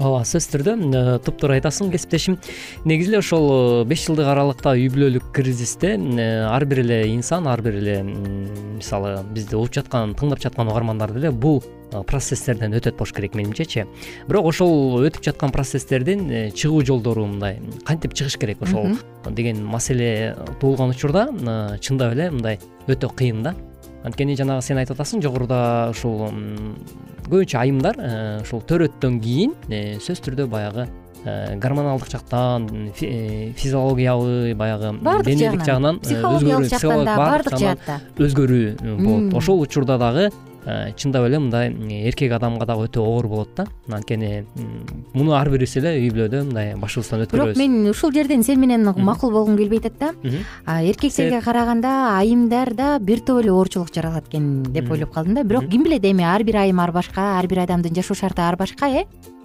ооба 0.00 0.22
сөзсүз 0.28 0.50
түрдө 0.52 0.74
э, 0.76 1.02
туптуура 1.24 1.56
айтасың 1.56 1.90
кесиптешим. 1.92 2.36
Негизи 2.84 3.12
эле 3.12 3.20
ошол 3.22 3.46
э, 3.48 3.84
беш 3.88 4.04
жылдык 4.06 4.28
аралыкта 4.28 4.74
үй 4.76 4.90
бүлөлүк 4.92 5.30
кризисте 5.36 5.94
э, 5.96 6.26
ар 6.44 6.66
бир 6.68 6.82
эле 6.84 7.00
инсан 7.14 7.48
ар 7.48 7.62
бир 7.64 7.78
эле 7.80 7.96
мисалы 8.04 9.18
бизди 9.32 9.56
угуп 9.56 9.72
жаткан 9.78 10.14
тыңдап 10.18 10.42
жаткан 10.42 10.68
угармандар 10.68 11.14
деле 11.16 11.30
бул 11.32 11.62
процесстерден 12.10 12.74
өтөт 12.76 12.96
болуш 12.98 13.12
керек 13.14 13.36
менимчечи 13.38 13.86
бирок 14.26 14.48
ошол 14.50 14.98
өтүп 15.06 15.22
жаткан 15.30 15.52
процесстердин 15.54 16.50
чыгуу 16.52 16.82
жолдору 16.84 17.28
мындай 17.30 17.60
кантип 17.86 18.12
чыгыш 18.12 18.36
керек 18.42 18.60
ошол 18.66 18.98
деген 19.30 19.62
маселе 19.64 20.34
туулган 20.60 20.90
учурда 20.90 21.28
чындап 21.80 22.18
эле 22.18 22.32
мындай 22.34 22.58
өтө 22.90 23.14
кыйын 23.14 23.46
да 23.46 23.54
анткени 24.04 24.36
жанагы 24.36 24.62
сен 24.62 24.78
айтып 24.80 24.98
атасың 24.98 25.22
жогоруда 25.24 25.90
ушул 25.90 26.28
көбүнчө 27.26 27.58
айымдар 27.60 27.98
э, 27.98 28.14
ушул 28.44 28.62
төрөттөн 28.66 29.18
кийин 29.22 29.54
э, 29.68 29.98
сөзсүз 29.98 30.22
түрдө 30.26 30.46
баягы 30.50 30.86
э, 31.24 31.56
гормоналдык 31.62 32.10
жактан 32.12 32.68
физиологиябы 32.96 34.54
баягы 34.58 34.92
денелик 35.26 35.64
жагынан 35.66 36.00
психологиялык 36.04 36.70
жактан 36.70 37.04
да 37.04 37.16
баардык 37.18 37.58
жаатта 37.58 38.00
өзгөрүү 38.16 38.66
болот. 39.00 39.34
Ошол 39.40 39.64
учурда 39.66 39.98
дагы 39.98 40.30
чындап 40.66 41.26
эле 41.28 41.38
мындай 41.38 41.70
эркек 42.08 42.32
адамга 42.34 42.66
дагы 42.66 42.88
өтө 42.88 43.02
оор 43.04 43.28
болот 43.30 43.52
да. 43.54 43.66
Анткени 43.86 44.44
муну 45.14 45.36
ар 45.38 45.48
бирибиз 45.50 45.76
эле 45.78 45.92
үй 46.00 46.10
бүлөдө 46.10 46.42
мындай 46.48 46.74
башыбыздан 46.74 47.22
өткөрөбүз. 47.22 47.54
Бирок 47.54 47.60
мен 47.60 47.90
ушул 47.90 48.10
жерден 48.12 48.42
сен 48.42 48.58
менен 48.60 48.82
макул 48.82 49.30
болгум 49.30 49.56
келбей 49.56 49.78
атат 49.78 49.98
да. 50.00 50.10
Эркектерге 50.82 51.40
караганда 51.44 52.18
айымдарда 52.18 52.98
бир 52.98 53.20
топ 53.20 53.44
эле 53.44 53.52
оорчулук 53.52 53.94
жаралат 53.94 54.26
экен 54.26 54.64
деп 54.64 54.90
ойлоп 54.90 55.14
калдым 55.14 55.34
да. 55.38 55.44
Бирок 55.44 55.70
ким 55.70 55.84
билет 55.84 56.04
эми 56.04 56.24
ар 56.24 56.42
бир 56.42 56.56
айым 56.64 56.80
ар 56.80 56.90
башка 56.92 57.38
ар 57.38 57.46
бир 57.46 57.62
адамдын 57.62 57.94
жашоо 57.94 58.16
шарты 58.16 58.42
ар 58.42 58.56
башка 58.56 58.90
э? 58.90 59.04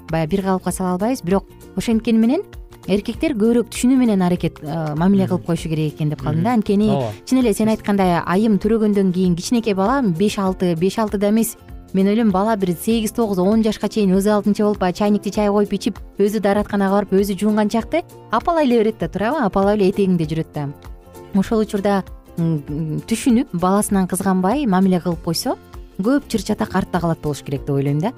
Баягы 0.09 0.31
бир 0.31 0.41
калыпка 0.41 0.71
сала 0.71 0.93
албайбыз. 0.93 1.21
Бирок 1.21 1.45
ошенткени 1.75 2.17
менен 2.17 2.41
эркектер 2.91 3.33
көбүрөөк 3.37 3.71
түшүнүү 3.71 3.97
менен 3.97 4.21
аракет 4.25 4.59
мамиле 4.99 5.27
кылып 5.29 5.45
коюшу 5.47 5.69
керек 5.71 5.95
экен 5.95 6.11
деп 6.11 6.21
калдым 6.21 6.43
да. 6.43 6.53
Анткени 6.57 6.89
чын 7.25 7.41
эле 7.41 7.53
сен 7.55 7.71
айткандай 7.71 8.19
айым 8.19 8.57
төрөгөндөн 8.59 9.13
кийин 9.15 9.35
кичинекей 9.39 9.73
бала 9.73 10.01
беш 10.01 10.37
алты 10.39 10.75
беш 10.75 10.99
алтыда 10.99 11.29
эмес. 11.29 11.55
Мен 11.93 12.07
ойлойм 12.07 12.31
бала 12.31 12.55
бир 12.55 12.71
сегиз 12.71 13.11
тогуз 13.11 13.39
он 13.39 13.63
жашка 13.63 13.89
чейин 13.89 14.13
өзү 14.15 14.31
алдынча 14.31 14.63
болуп 14.63 14.79
баягы 14.79 14.97
чайникти 14.97 15.31
чай 15.31 15.49
коюп 15.49 15.73
ичип 15.73 15.99
өзү 16.19 16.39
дааратканага 16.39 17.01
барып 17.01 17.13
өзү 17.19 17.35
жуунган 17.39 17.69
чакты. 17.69 18.03
Апалай 18.31 18.65
эле 18.65 18.79
берет 18.79 18.99
да 18.99 19.09
туурабы 19.09 19.43
апалап 19.43 19.75
эле 19.75 19.91
этегиңде 19.91 20.27
жүрөт 20.27 20.53
да. 20.55 20.69
Ошол 21.35 21.65
учурда 21.65 22.03
түшүнүп 22.37 23.51
баласынан 23.51 24.07
кызганбай 24.07 24.65
мамиле 24.65 25.01
кылып 25.03 25.23
койсо 25.23 25.57
көп 25.99 26.29
чыр 26.31 26.43
чатак 26.47 26.75
артта 26.75 26.99
калат 26.99 27.19
болуш 27.21 27.43
керек 27.43 27.65
деп 27.67 27.75
ойлойм 27.75 27.99
да 27.99 28.13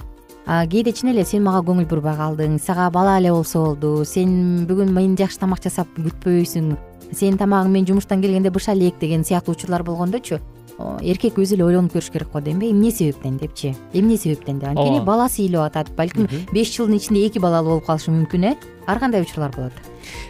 кээде 0.46 0.92
чын 0.92 1.14
эле 1.14 1.26
сен 1.26 1.44
мага 1.44 1.64
көңүл 1.68 1.88
бурбай 1.90 2.18
калдың. 2.20 2.58
Сага 2.60 2.90
бала 2.92 3.20
эле 3.20 3.32
болсо 3.32 3.64
болду. 3.68 4.06
Сен 4.06 4.66
бүгүн 4.70 4.92
мен 4.94 5.16
жакшы 5.20 5.40
тамак 5.40 5.64
жасап 5.64 5.88
күтпөйсүң 5.98 6.74
сенин 7.14 7.38
тамагың 7.38 7.72
мен 7.72 7.86
жумуштан 7.88 8.22
келгенде 8.22 8.52
быша 8.54 8.74
элек 8.74 9.00
деген 9.00 9.24
сыяктуу 9.24 9.54
учурлар 9.54 9.84
болгондочу 9.84 10.40
эркек 10.80 11.38
өзү 11.38 11.58
эле 11.58 11.66
ойлонуп 11.68 11.94
көрүш 11.94 12.12
керек 12.14 12.32
го 12.34 12.42
дейм 12.42 12.60
да 12.60 12.70
эмне 12.70 12.92
себептен 12.92 13.38
депчи? 13.38 13.74
Эмне 13.94 14.18
себептен 14.18 14.60
деп? 14.60 14.70
Анткени 14.70 15.04
баласы 15.06 15.44
ыйлап 15.44 15.72
атат 15.72 15.94
балким 15.96 16.28
беш 16.52 16.74
жылдын 16.76 16.98
ичинде 16.98 17.26
эки 17.28 17.40
балалуу 17.40 17.78
болуп 17.78 17.86
калышы 17.88 18.12
мүмкүн 18.12 18.52
э? 18.52 18.56
Ар 18.88 19.00
кандай 19.00 19.22
учурлар 19.22 19.54
болот? 19.56 19.74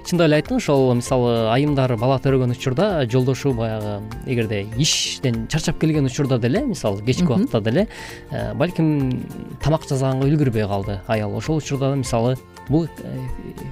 Чындап 0.05 0.27
эле 0.27 0.37
айттың 0.37 0.59
ошол 0.59 0.93
мисалы 0.99 1.33
айымдар 1.49 1.95
бала 1.97 2.19
төрөгөн 2.21 2.53
учурда 2.53 3.05
жолдошу 3.09 3.53
баягы 3.57 3.95
эгерде 4.27 4.67
иштен 4.77 5.47
чарчап 5.47 5.79
келген 5.81 6.05
учурда 6.05 6.37
деле 6.37 6.61
мисалы 6.65 7.01
кечки 7.01 7.23
убакта 7.23 7.61
деле 7.61 7.87
э, 8.29 8.53
балким 8.53 9.23
тамак 9.63 9.87
жасаганга 9.89 10.27
үлгүрбөй 10.27 10.67
калды 10.67 10.99
аял. 11.07 11.35
Ошол 11.35 11.57
учурда 11.57 11.95
мисалы 11.95 12.37
бул 12.69 12.85
э, 12.85 13.19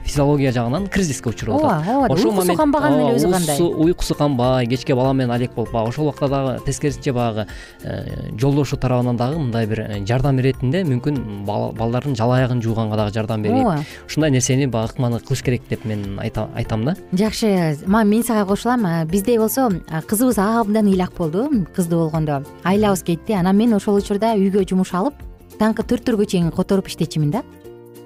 физиология 0.03 0.51
жагынан 0.51 0.87
кризиске 0.87 1.29
учуруп 1.29 1.63
атат. 1.63 1.87
Ооба 1.87 2.03
ооба 2.03 2.15
уйкусу 2.15 2.55
канбаган 2.55 2.93
эле 2.99 3.15
өзү 3.15 3.31
кандай? 3.31 3.61
уйкусу 3.61 4.15
канбай 4.15 4.67
кечке 4.67 4.95
бала 4.95 5.13
менен 5.13 5.31
алек 5.31 5.53
болуп 5.55 5.73
ошол 5.75 6.07
убакта 6.07 6.27
дагы 6.27 6.65
тескерисинче 6.65 7.13
баягы 7.13 7.47
э, 7.83 8.29
жолдошу 8.37 8.77
тарабынан 8.77 9.17
дагы 9.17 9.39
мындай 9.39 9.65
бир 9.67 9.83
жардам 10.07 10.39
иретинде 10.39 10.83
мүмкүн 10.83 11.45
балдардын 11.45 12.15
жала 12.15 12.37
аягын 12.39 12.61
жууганга 12.61 12.97
дагы 12.97 13.13
жардам 13.13 13.43
берип 13.43 13.57
ооба. 13.57 13.85
Ушундай 14.07 14.31
нерсени 14.31 14.65
баягы 14.65 14.93
ыкманы 14.93 15.19
кылыш 15.19 15.43
керек 15.43 15.63
деп 15.69 15.85
мен 15.85 16.19
айтам 16.19 16.85
да. 16.85 16.95
Жакшы 17.13 17.77
мен 17.87 18.23
сага 18.23 18.45
кошулам 18.45 19.07
бизде 19.07 19.37
болсо 19.39 19.69
кызыбыз 20.07 20.37
абдан 20.37 20.87
ыйлак 20.87 21.13
болду 21.17 21.49
кыздуу 21.75 22.09
болгондо. 22.09 22.43
Айлабыз 22.63 23.03
кетти 23.03 23.33
анан 23.33 23.57
мен 23.57 23.73
ошол 23.73 23.95
учурда 23.95 24.35
үйгө 24.35 24.67
жумуш 24.67 24.93
алып 24.93 25.15
таңкы 25.59 25.85
төрттөргө 25.85 26.25
чейин 26.25 26.51
которуп 26.51 26.87
иштечимин 26.89 27.31
да 27.31 27.43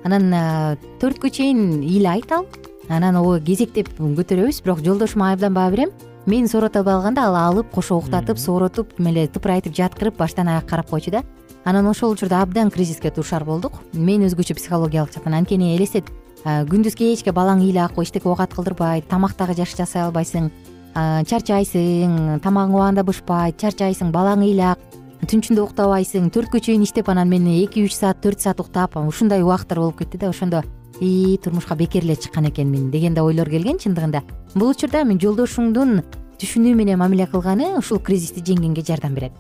анан 0.05 0.77
төрткө 1.01 1.31
чейин 1.33 1.81
ыйлайт 1.81 2.31
ал. 2.31 2.45
Анан 2.89 3.17
обу 3.17 3.39
кезектеп 3.41 3.89
көтөрөбүз. 3.97 4.61
Бирок 4.63 4.83
жолдошума 4.85 5.31
абдан 5.33 5.53
баа 5.53 5.71
берем. 5.73 5.89
Мен 6.25 6.47
соорото 6.47 6.79
албай 6.79 6.93
калганда 6.95 7.25
ал 7.25 7.35
алып 7.35 7.71
кошо 7.73 7.97
уктатып 7.97 8.37
сооротуп 8.37 8.93
эле 8.99 9.27
тыпырайтып 9.27 9.73
жаткырып 9.75 10.17
баштан 10.17 10.47
аяк 10.47 10.69
карап 10.69 10.89
койчу 10.89 11.11
да. 11.11 11.23
Анан 11.65 11.87
ошол 11.87 12.13
учурда 12.13 12.41
абдан 12.41 12.69
кризиске 12.69 13.11
дуушар 13.11 13.43
болдук. 13.43 13.73
Мен 13.93 14.21
өзгөчө 14.25 14.55
психологиялык 14.55 15.13
жактан 15.13 15.33
анткени 15.33 15.75
элестет 15.75 16.05
күндүз 16.45 16.93
кечке 16.93 17.31
балаң 17.33 17.63
ыйлак 17.65 17.97
эчтеке 17.97 18.29
оокат 18.29 18.53
кылдырбайт 18.53 19.07
тамак 19.09 19.33
дагы 19.37 19.55
жакшы 19.57 19.77
жасай 19.79 20.03
албайсың 20.05 20.51
чарчайсың 20.93 22.39
тамагың 22.43 22.75
убагында 22.77 23.03
бышпайт 23.03 23.57
чарчайсың 23.57 24.11
балаң 24.13 24.45
ыйлак 24.45 24.77
түнчүндө 25.25 25.63
уктабайсың 25.63 26.27
төрткө 26.33 26.59
чейин 26.61 26.83
иштеп 26.85 27.09
анан 27.09 27.29
мен 27.31 27.45
эки 27.49 27.81
үч 27.85 27.95
саат 27.97 28.19
төрт 28.21 28.43
саат 28.43 28.59
уктап 28.61 28.97
ушундай 28.99 29.41
убакыттар 29.41 29.79
болуп 29.81 29.99
кетти 29.99 30.19
да 30.21 30.29
ошондо 30.29 30.61
ии 30.99 31.37
турмушка 31.37 31.75
бекер 31.75 32.03
эле 32.03 32.15
чыккан 32.15 32.49
экенмин 32.49 32.91
деген 32.91 33.13
да 33.13 33.23
ойлор 33.23 33.49
келген 33.49 33.77
чындыгында. 33.77 34.21
Бул 34.55 34.69
учурда 34.69 35.01
эми 35.01 35.17
жолдошуңдун 35.19 36.03
түшүнүү 36.39 36.75
менен 36.75 36.99
мамиле 36.99 37.27
кылганы 37.27 37.77
ушул 37.77 37.99
кризисти 37.99 38.43
жеңгенге 38.43 38.83
жардам 38.85 39.15
берет. 39.15 39.31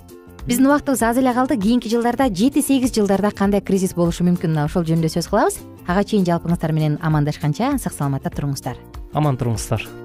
Биздин 0.47 0.67
убактыбыз 0.67 1.01
аз 1.01 1.17
эле 1.17 1.33
калды 1.33 1.57
кийинки 1.57 1.89
жылдарда 1.89 2.29
жети 2.29 2.61
сегиз 2.61 2.93
жылдарда 2.93 3.31
кандай 3.31 3.61
кризис 3.61 3.93
болушу 3.93 4.23
мүмкүн? 4.23 4.53
Мына 4.53 4.65
ошол 4.65 4.85
жөнүндө 4.85 5.09
сөз 5.09 5.29
кылабыз. 5.29 5.59
Ага 5.87 6.03
чейин 6.03 6.25
жалпыңыздар 6.25 6.71
менен 6.71 6.99
амандашканча 7.01 7.77
сак 7.79 7.93
саламатта 7.93 8.29
туруңуздар. 8.29 8.77
Аман 9.13 9.37
туруңуздар 9.37 10.04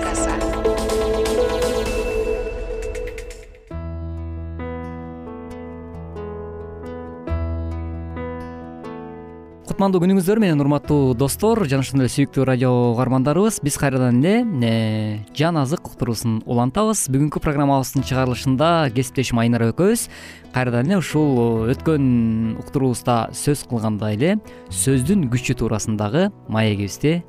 кутмандуу 9.81 10.03
күнүңүздөр 10.03 10.37
менен 10.37 10.59
урматтуу 10.61 11.15
достор 11.17 11.63
жана 11.65 11.81
ошондой 11.81 12.05
эле 12.05 12.13
сүйүктүү 12.13 12.43
радио 12.45 12.69
угармандарыбыз 12.91 13.55
биз 13.65 13.79
кайрадан 13.81 14.19
эле 14.21 14.43
э, 14.67 15.15
жан 15.33 15.57
азык 15.57 15.89
уктуруусун 15.89 16.35
улантабыз. 16.45 17.07
Бүгүнкү 17.09 17.41
программабыздын 17.41 18.05
чыгарылышында 18.05 18.91
кесиптешим 18.93 19.41
айнара 19.41 19.71
экөөбүз. 19.73 20.05
Кайрадан 20.53 20.85
эле 20.85 21.01
ушул 21.01 21.65
өткөн 21.73 22.61
уктуруубузда 22.61 23.31
сөз 23.33 23.65
кылгандай 23.73 24.21
эле 24.21 24.37
сөздүн 24.69 25.31
күчү 25.33 25.57
туурасындагы 25.57 26.29
маегибизди 26.45 27.23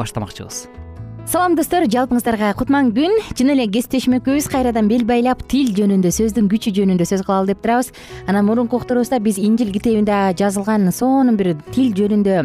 баштамакчыбыз 0.00 0.64
салам 1.28 1.54
достор. 1.58 1.84
Жалпыңыздарга 1.84 2.54
кутман 2.56 2.88
күн. 2.96 3.12
Чын 3.36 3.52
эле 3.52 3.66
кесиптешим 3.68 4.14
экөөбүз 4.16 4.46
кайрадан 4.48 4.86
бел 4.88 5.02
байлап 5.04 5.42
тил 5.50 5.74
жөнүндө 5.76 6.08
сөздүн 6.14 6.46
күчү 6.48 6.72
жөнүндө 6.78 7.04
сөз 7.04 7.24
кылалы 7.26 7.50
деп 7.50 7.60
турабыз. 7.60 7.90
Анан 8.26 8.46
мурунку 8.48 8.78
уктуруубузда 8.80 9.18
биз 9.20 9.36
инжил 9.36 9.68
китебинде 9.74 10.16
жазылган 10.40 10.88
сонун 10.92 11.36
бир 11.36 11.52
тил 11.74 11.92
жөнүндө 11.98 12.38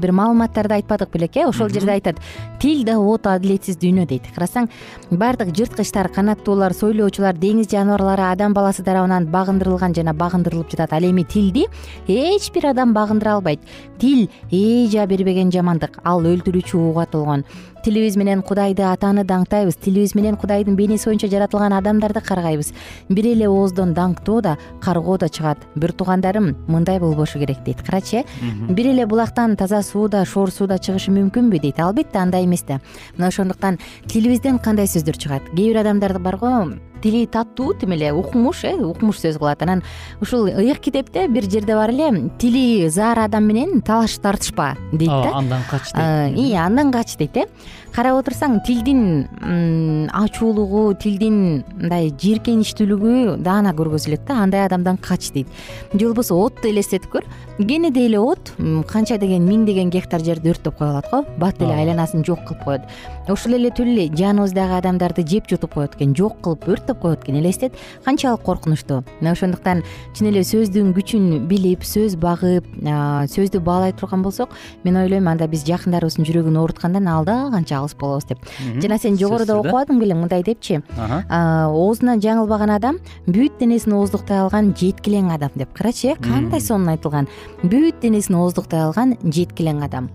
бир 0.00 0.12
маалыматтарды 0.16 0.78
айтпадык 0.78 1.12
белек 1.12 1.36
э? 1.36 1.44
Ошол 1.50 1.68
жерде 1.68 1.92
айтат. 1.92 2.16
Тил 2.60 2.84
да 2.84 2.96
от 2.98 3.26
адилетсиз 3.26 3.76
дүйнө 3.76 4.06
дейт. 4.08 4.30
Карасаң 4.32 4.70
баардык 5.10 5.52
жырткычтар 5.56 6.08
канаттуулар 6.08 6.72
сойлоочулар 6.72 7.36
деңиз 7.36 7.68
жаныбарлары 7.68 8.30
адам 8.32 8.56
баласы 8.56 8.84
тарабынан 8.84 9.28
багындырылган 9.28 9.92
жана 9.92 10.14
багындырылып 10.16 10.72
жатат. 10.72 10.94
Ал 10.96 11.04
эми 11.04 11.24
тилди 11.24 11.66
эч 12.08 12.50
бир 12.54 12.70
адам 12.72 12.94
багындыра 12.96 13.36
албайт. 13.36 13.60
Тил 13.98 14.30
эжа 14.50 15.06
бербеген 15.06 15.52
жамандык 15.52 16.00
ал 16.04 16.24
өлтүрүүчү 16.24 16.80
ууга 16.80 17.04
толгон 17.04 17.44
тилибиз 17.84 18.16
менен 18.16 18.42
кудайды 18.42 18.82
атаны 18.82 19.24
даңктайбыз. 19.24 19.78
Тилибиз 19.80 20.14
менен 20.14 20.36
кудайдын 20.36 20.76
бейнеси 20.76 21.08
боюнча 21.08 21.28
жаратылган 21.28 21.72
адамдарды 21.72 22.20
каргайбыз. 22.20 22.72
Бир 23.08 23.30
эле 23.32 23.48
ооздон 23.48 23.94
даңктоо 23.94 24.42
да 24.42 24.56
каргоо 24.80 25.18
да 25.18 25.28
чыгат. 25.28 25.58
Бир 25.74 25.92
туугандарым 25.92 26.56
мындай 26.68 27.00
болбошу 27.00 27.38
керек 27.38 27.64
дейт 27.64 27.82
карачы. 27.82 28.24
Э 28.24 28.72
бир 28.72 28.86
эле 28.92 29.06
булактан 29.06 29.56
таза 29.56 29.82
суу 29.82 30.08
да 30.08 30.24
шор 30.24 30.50
суу 30.50 30.66
да 30.66 30.78
чыгышы 30.78 31.10
мүмкүнбү 31.10 31.60
дейт. 31.60 31.80
Албетте 31.80 32.18
андай 32.18 32.44
эмес 32.44 32.62
да. 32.62 32.80
Мына 33.16 33.28
ошондуктан 33.28 33.78
тилибизден 34.06 34.58
кандай 34.58 34.86
сөздөр 34.86 35.16
чыгат? 35.16 35.42
Кээ 35.54 35.72
бир 35.72 35.80
адамдар 35.80 36.18
барго 36.18 36.80
тили 37.02 37.26
таттуу 37.26 37.74
тим 37.74 37.92
эле 37.92 38.12
укмуш 38.12 38.64
э 38.64 38.74
укмуш 38.74 39.18
сөз 39.18 39.38
кылат. 39.38 39.62
Анан 39.62 39.82
ушул 40.20 40.46
ыйык 40.46 40.80
китепте 40.80 41.28
бир 41.28 41.50
жерде 41.50 41.74
бар 41.74 41.90
эле 41.90 42.30
тили 42.38 42.88
заар 42.88 43.18
адам 43.18 43.44
менен 43.44 43.82
талаш 43.82 44.18
тартышпа 44.18 44.76
дейт 44.92 45.10
да. 45.10 45.32
Андан 45.34 45.62
кач 45.70 45.92
дейт 45.92 46.38
ии 46.38 46.54
андан 46.54 46.92
кач 46.92 47.16
дейт 47.16 47.36
э. 47.36 47.46
Карап 47.90 48.20
отурсаң 48.20 48.60
тилдин 48.62 50.08
ачуулугу 50.14 50.94
тилдин 50.94 51.64
мындай 51.74 52.12
жийиркеничтүүлүгү 52.14 53.40
даана 53.42 53.72
көргөзүлөт 53.74 54.28
да 54.28 54.42
андай 54.44 54.64
адамдан 54.64 54.96
кач 54.96 55.32
дейт. 55.34 55.48
Же 55.92 56.06
болбосо 56.06 56.38
отту 56.38 56.68
элестетип 56.70 57.10
көр 57.10 57.26
кенедей 57.66 58.06
эле 58.06 58.18
от 58.20 58.52
канча 58.88 59.18
деген 59.18 59.44
миңдеген 59.48 59.90
гектар 59.90 60.22
жерди 60.24 60.50
өрттөп 60.52 60.78
кое 60.78 60.88
алат 60.90 61.10
го. 61.10 61.24
Бат 61.38 61.60
эле 61.60 61.74
айланасын 61.74 62.24
жок 62.24 62.44
кылып 62.46 62.64
коет. 62.64 62.82
Ошол 63.28 63.54
эле 63.54 63.70
эле 63.70 64.06
жаныбыздагы 64.08 64.78
адамдарды 64.78 65.26
жеп 65.26 65.48
жутуп 65.48 65.74
коет 65.74 65.94
экен 65.94 66.14
жок 66.16 66.40
кылып 66.40 66.66
өрттөп 66.68 67.00
коет 67.00 67.24
экен 67.24 67.38
элестет. 67.40 67.74
Канчалык 68.04 68.42
коркунучтуу 68.42 69.04
мына 69.20 69.32
ошондуктан 69.32 69.82
чын 70.14 70.30
эле 70.30 70.42
сөздүн 70.42 70.94
күчүн 70.96 71.46
билип 71.48 71.84
сөз 71.84 72.16
багып 72.16 72.66
сөздү 72.80 73.60
баалай 73.60 73.92
турган 73.92 74.22
болсок 74.22 74.50
мен 74.84 74.96
ойлойм 74.96 75.28
анда 75.28 75.46
биз 75.48 75.64
жакындарыбыздын 75.68 76.26
жүрөгүн 76.26 76.58
ооруткандан 76.60 77.06
алда 77.08 77.50
канча 77.52 77.78
алыс 77.78 77.94
болобуз 77.94 78.24
деп. 78.24 78.38
Жана 78.80 78.98
сен 78.98 79.18
жогоруда 79.20 79.58
окубадың 79.60 80.00
белең 80.00 80.24
мындай 80.24 80.42
депчи? 80.42 80.80
Оозунан 80.98 82.20
жаңылбаган 82.24 82.74
адам 82.76 82.98
бүт 83.26 83.60
денесин 83.60 83.94
ооздуктай 83.98 84.40
алган 84.40 84.74
жеткилең 84.74 85.32
адам 85.34 85.50
деп. 85.54 85.72
Карачы 85.76 86.14
э 86.14 86.16
кандай 86.16 86.60
сонун 86.60 86.88
айтылган 86.88 87.28
бүт 87.62 88.00
денесин 88.02 88.38
ооздуктай 88.38 88.84
алган 88.86 89.16
жеткилең 89.24 89.82
адам. 89.84 90.10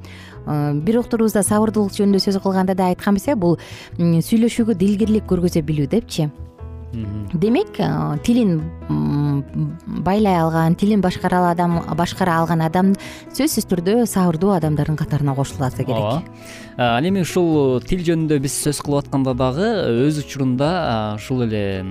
Бир 0.46 1.00
уктуруубузда 1.02 1.42
сабырдуулук 1.46 1.94
жөнүндө 1.96 2.22
сөз 2.22 2.40
кылганда 2.44 2.76
да 2.78 2.92
айтканбыз 2.92 3.28
э 3.28 3.36
бул 3.36 3.58
сүйлөшүүгө 3.98 4.78
дилгирлик 4.78 5.26
көргөзө 5.30 5.64
билүү 5.66 5.88
депчи. 5.90 6.30
Демек 7.34 7.80
тилин 8.24 8.62
байлай 9.86 10.40
алган 10.40 10.76
тилин 10.76 11.02
башкара 11.02 11.52
адам 11.52 11.82
башкара 11.98 12.40
алган 12.42 12.62
адам 12.62 12.94
сөзсүз 13.34 13.68
түрдө 13.72 14.06
сабырдуу 14.08 14.54
адамдардын 14.58 14.98
катарына 14.98 15.36
кошуласа 15.36 15.84
керек. 15.84 15.98
Ооба. 15.98 16.24
Ал 16.78 17.06
эми 17.08 17.22
ушул 17.24 17.80
тил 17.88 18.02
жөнүндө 18.04 18.40
биз 18.44 18.52
сөз 18.66 18.82
кылып 18.84 19.06
атканда 19.06 19.34
дагы 19.34 19.68
өз 20.08 20.20
учурунда 20.20 21.16
ушул 21.16 21.46
эле 21.46 21.86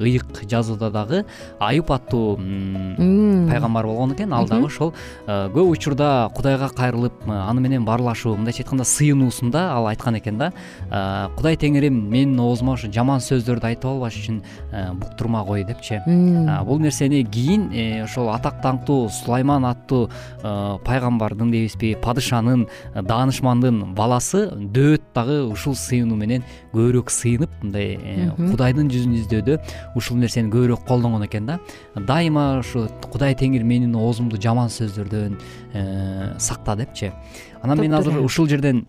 ыйык 0.00 0.46
жазууда 0.48 0.88
дагы 0.90 1.24
аюп 1.60 1.90
аттуу 1.92 2.36
пайгамбар 2.36 3.86
болгон 3.86 4.14
экен. 4.14 4.32
Ал 4.32 4.48
дагы 4.48 4.66
ошол 4.70 4.94
көп 5.26 5.68
учурда 5.74 6.30
кудайга 6.34 6.70
кайрылып 6.72 7.28
аны 7.28 7.60
менен 7.60 7.84
баарлашуу 7.84 8.36
мындайча 8.36 8.64
айтканда 8.64 8.84
сыйынуусунда 8.84 9.66
ал 9.74 9.86
айткан 9.92 10.16
экен 10.16 10.38
да. 10.38 10.52
Кудай 11.36 11.56
теңирим 11.60 12.08
менин 12.08 12.40
оозума 12.40 12.78
ушу 12.78 12.88
жаман 12.90 13.20
сөздөрдү 13.20 13.74
айтып 13.74 13.90
албаш 13.92 14.16
үчүн 14.22 14.40
буктурма 15.02 15.44
кой 15.44 15.64
депчи. 15.68 16.00
Бул 16.64 16.80
нерсени 16.90 17.22
кийин 17.24 17.70
э, 17.72 18.02
ошол 18.04 18.30
атак 18.34 18.58
даңктуу 18.64 19.08
сулайман 19.14 19.64
аттуу 19.68 20.08
пайгамбардын 20.42 21.50
дейбизби 21.52 21.94
падышанын 22.02 22.66
даанышмандын 22.94 23.94
баласы 23.94 24.48
дөөт 24.50 25.12
дагы 25.14 25.38
ушул 25.46 25.76
сыйынуу 25.78 26.18
менен 26.18 26.44
көбүрөөк 26.74 27.12
сыйынып 27.14 27.52
мындай 27.62 27.94
э, 27.96 28.28
кудайдын 28.36 28.90
жүзүн 28.90 29.16
издөөдө 29.20 29.58
ушул 29.98 30.18
нерсени 30.18 30.50
көбүрөөк 30.50 30.86
колдонгон 30.88 31.26
экен 31.28 31.46
да. 31.46 31.60
Дайыма 31.94 32.60
ушу 32.64 32.88
кудай 33.10 33.36
теңир 33.38 33.62
менин 33.62 33.94
оозумду 33.94 34.40
жаман 34.40 34.72
сөздөрдөн 34.72 35.38
э, 35.72 36.34
сакта 36.38 36.76
депчи 36.76 37.12
анан 37.62 37.80
мен 37.80 37.94
азыр 37.94 38.18
ушул 38.24 38.48
жерден 38.48 38.86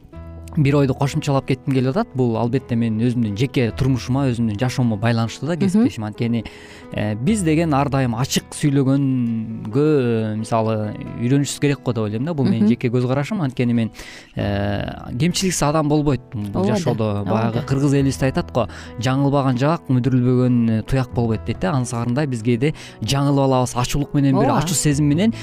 бир 0.57 0.75
ойду 0.75 0.93
кошумчалап 0.93 1.47
кетким 1.47 1.73
келип 1.73 1.95
атат. 1.95 2.09
Бул 2.15 2.35
албетте 2.37 2.75
менин 2.75 3.01
өзүмдүн 3.07 3.37
жеке 3.39 3.69
турмушума 3.77 4.25
өзүмдүн 4.31 4.59
жашоомо 4.59 4.97
байланыштуу 4.99 5.47
да 5.47 5.55
кесиптешим. 5.57 6.03
Анткени 6.03 6.43
э, 6.91 7.15
биз 7.15 7.43
деген 7.43 7.73
ар 7.73 7.89
дайым 7.89 8.15
ачык 8.19 8.51
сүйлөгөнгө 8.57 9.85
э, 9.85 10.35
мисалы 10.41 10.75
үйрөнүшүбүз 11.21 11.61
керек 11.63 11.83
го 11.85 11.93
деп 11.93 12.03
ойлойм 12.03 12.27
да. 12.27 12.33
Бул 12.33 12.49
менин 12.49 12.67
жеке 12.67 12.91
көз 12.91 13.07
карашым 13.07 13.41
анткени 13.41 13.73
мен 13.73 13.91
э, 14.35 14.83
кемчиликсиз 15.11 15.63
адам 15.63 15.89
болбойт. 15.89 16.21
Бул 16.33 16.67
жашоодо 16.67 17.23
баягы 17.27 17.63
кыргыз 17.67 17.95
элибизде 17.95 18.27
айтат 18.27 18.51
го 18.51 18.67
жаңылбаган 18.99 19.59
жаак 19.61 19.87
мүдүрүлбөгөн 19.89 20.83
туяк 20.89 21.13
болбойт 21.15 21.45
дейт 21.47 21.61
да. 21.63 21.75
Анысыкарындай 21.79 22.27
биз 22.27 22.43
кээде 22.43 22.73
жаңылып 23.01 23.47
алабыз 23.47 23.75
ачуулук 23.79 24.13
менен 24.17 24.35
бир 24.39 24.51
ачуу 24.57 24.75
сезим 24.75 25.07
менен 25.07 25.33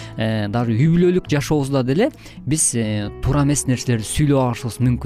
даже 0.53 0.77
үй 0.77 0.89
бүлөлүк 0.93 1.31
жашообузда 1.31 1.83
деле 1.87 2.11
биз 2.47 2.71
туура 3.25 3.45
эмес 3.47 3.67
нерселерди 3.69 4.07
сүйлөп 4.07 4.43
алышыбыз 4.43 4.81
мүмкүн 4.85 4.98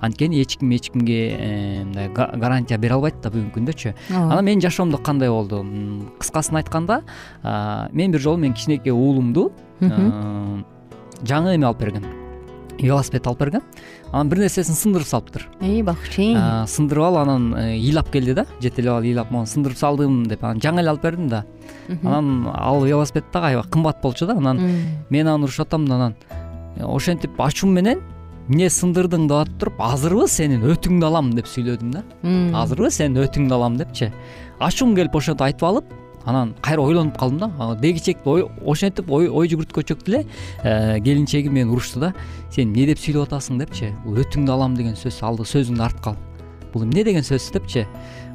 анткени 0.00 0.42
эч 0.42 0.58
ким 0.58 0.70
эч 0.70 0.90
кимге 0.90 1.18
э, 1.30 1.84
мындай 1.84 2.08
гарантия 2.08 2.78
бере 2.78 2.94
албайт 2.94 3.20
да 3.22 3.30
бүгүнкү 3.30 3.58
күндөчү 3.58 3.94
анан 4.10 4.44
менин 4.44 4.60
жашоомдо 4.60 4.98
кандай 4.98 5.30
болду? 5.30 5.64
Кыскасын 6.18 6.60
айтканда 6.62 7.02
мен 7.92 8.12
бир 8.12 8.20
жолу 8.20 8.36
менин 8.36 8.54
кичинекей 8.54 8.92
уулумду. 8.92 9.52
Жаңы 9.80 11.56
эме 11.56 11.66
алып 11.66 11.80
бергем 11.82 12.04
велосипед 12.78 13.26
алып 13.26 13.40
бергем 13.42 13.62
анан 14.12 14.28
бир 14.30 14.38
нерсесин 14.42 14.76
сындырып 14.78 15.08
салыптыр. 15.08 15.46
Эй 15.60 15.82
бакчы 15.82 16.30
сындырып 16.70 17.08
алып 17.08 17.22
анан 17.24 17.48
э, 17.58 17.64
ыйлап 17.76 18.10
келди 18.12 18.34
да. 18.38 18.46
Жетелеп 18.62 18.92
алып 18.94 19.08
ыйлап 19.10 19.32
могу 19.34 19.50
сындырып 19.50 19.78
салдым 19.78 20.20
деп 20.30 20.44
анан 20.44 20.62
жаңы 20.62 20.82
эле 20.84 20.92
алып 20.94 21.02
бердим 21.02 21.28
да. 21.28 21.44
Анан 22.02 22.48
ал 22.54 22.84
велосипед 22.84 23.24
дагы 23.32 23.52
аябай 23.52 23.70
кымбат 23.70 24.02
болчу 24.02 24.26
да. 24.26 24.36
Анан 24.38 24.62
мен 25.10 25.26
аны 25.26 25.44
урушуп 25.44 25.66
атам 25.66 25.88
да 25.88 25.94
анан 25.94 26.16
э, 26.76 26.84
ошентип 26.84 27.40
ачуум 27.40 27.74
менен 27.74 28.02
эмне 28.48 28.68
сындырдың 28.72 29.26
деп 29.28 29.42
атып 29.42 29.56
туруп 29.60 29.80
азырбы 29.84 30.26
сенин 30.32 30.62
өтүңдү 30.64 31.04
алам 31.04 31.30
деп 31.36 31.48
сүйлөдүм 31.50 31.90
да. 31.92 32.02
Азырбы 32.56 32.90
сенин 32.90 33.20
өтүңдү 33.26 33.54
алам 33.54 33.76
депчи. 33.76 34.08
Ачуум 34.58 34.94
келип 34.96 35.14
ошентип 35.14 35.44
айтып 35.44 35.66
алып 35.68 35.90
анан 36.24 36.54
кайра 36.64 36.80
ойлонуп 36.80 37.18
калдым 37.18 37.38
да. 37.44 37.74
Дегичекти 37.82 38.46
ошентип 38.64 39.10
ой 39.10 39.48
жүгүрткөнчөктү 39.52 40.14
эле 40.14 41.00
келинчегим 41.04 41.52
мени 41.52 41.68
урушту 41.68 42.00
да. 42.00 42.14
Сен 42.50 42.72
эмне 42.72 42.86
деп 42.88 43.02
сүйлөп 43.04 43.28
атасың? 43.28 43.60
депчи. 43.60 43.92
Бул 44.06 44.16
өтүңдү 44.24 44.56
алам 44.56 44.76
деген 44.80 44.96
сөз 44.96 45.20
ал 45.22 45.36
сөзүңдү 45.36 45.84
арткал 45.84 46.16
бул 46.72 46.84
эмне? 46.84 47.04
деген 47.04 47.22
сөз 47.22 47.50
депчи 47.52 47.86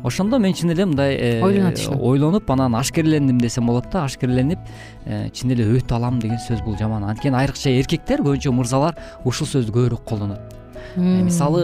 ошондо 0.03 0.39
мен 0.39 0.53
чын 0.53 0.73
эле 0.73 0.85
мындай 0.85 1.15
э, 1.15 1.41
ойлоно 1.43 1.71
түшүдүм 1.75 2.01
ойлонуп 2.09 2.49
анан 2.51 2.75
ашкерелендим 2.75 3.39
десем 3.41 3.67
болот 3.67 3.89
да 3.91 4.03
ашкереленип 4.05 4.59
э, 5.05 5.29
чын 5.33 5.55
эле 5.55 5.67
өт 5.77 5.91
алам 5.95 6.19
деген 6.19 6.41
сөз 6.43 6.63
бул 6.65 6.77
жаман. 6.77 7.05
Анткени 7.07 7.39
айрыкча 7.39 7.71
эркектер 7.71 8.23
көбүнчө 8.25 8.51
мырзалар 8.51 8.99
ушул 9.23 9.47
сөздү 9.47 9.71
көбүрөөк 9.71 10.03
колдонот. 10.05 10.59
Э, 10.95 10.99
мисалы 10.99 11.63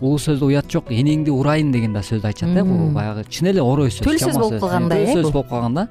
улуу 0.00 0.18
сөздө 0.20 0.50
уят 0.50 0.66
жок 0.72 0.90
энеңди 0.90 1.30
урайын 1.32 1.70
деген 1.72 1.94
да 1.94 2.02
сөздү 2.04 2.26
айтышат 2.26 2.56
э 2.56 2.64
бул 2.66 2.90
баягы 2.92 3.24
чын 3.30 3.52
эле 3.52 3.62
орой 3.62 3.94
сөз 3.94 4.04
төл 4.04 4.18
сөз 4.20 4.36
болуп 4.36 4.60
калгандай 4.60 5.04
э 5.04 5.12
төл 5.12 5.22
сөз 5.22 5.32
болуп 5.32 5.48
калган 5.48 5.74
да. 5.74 5.88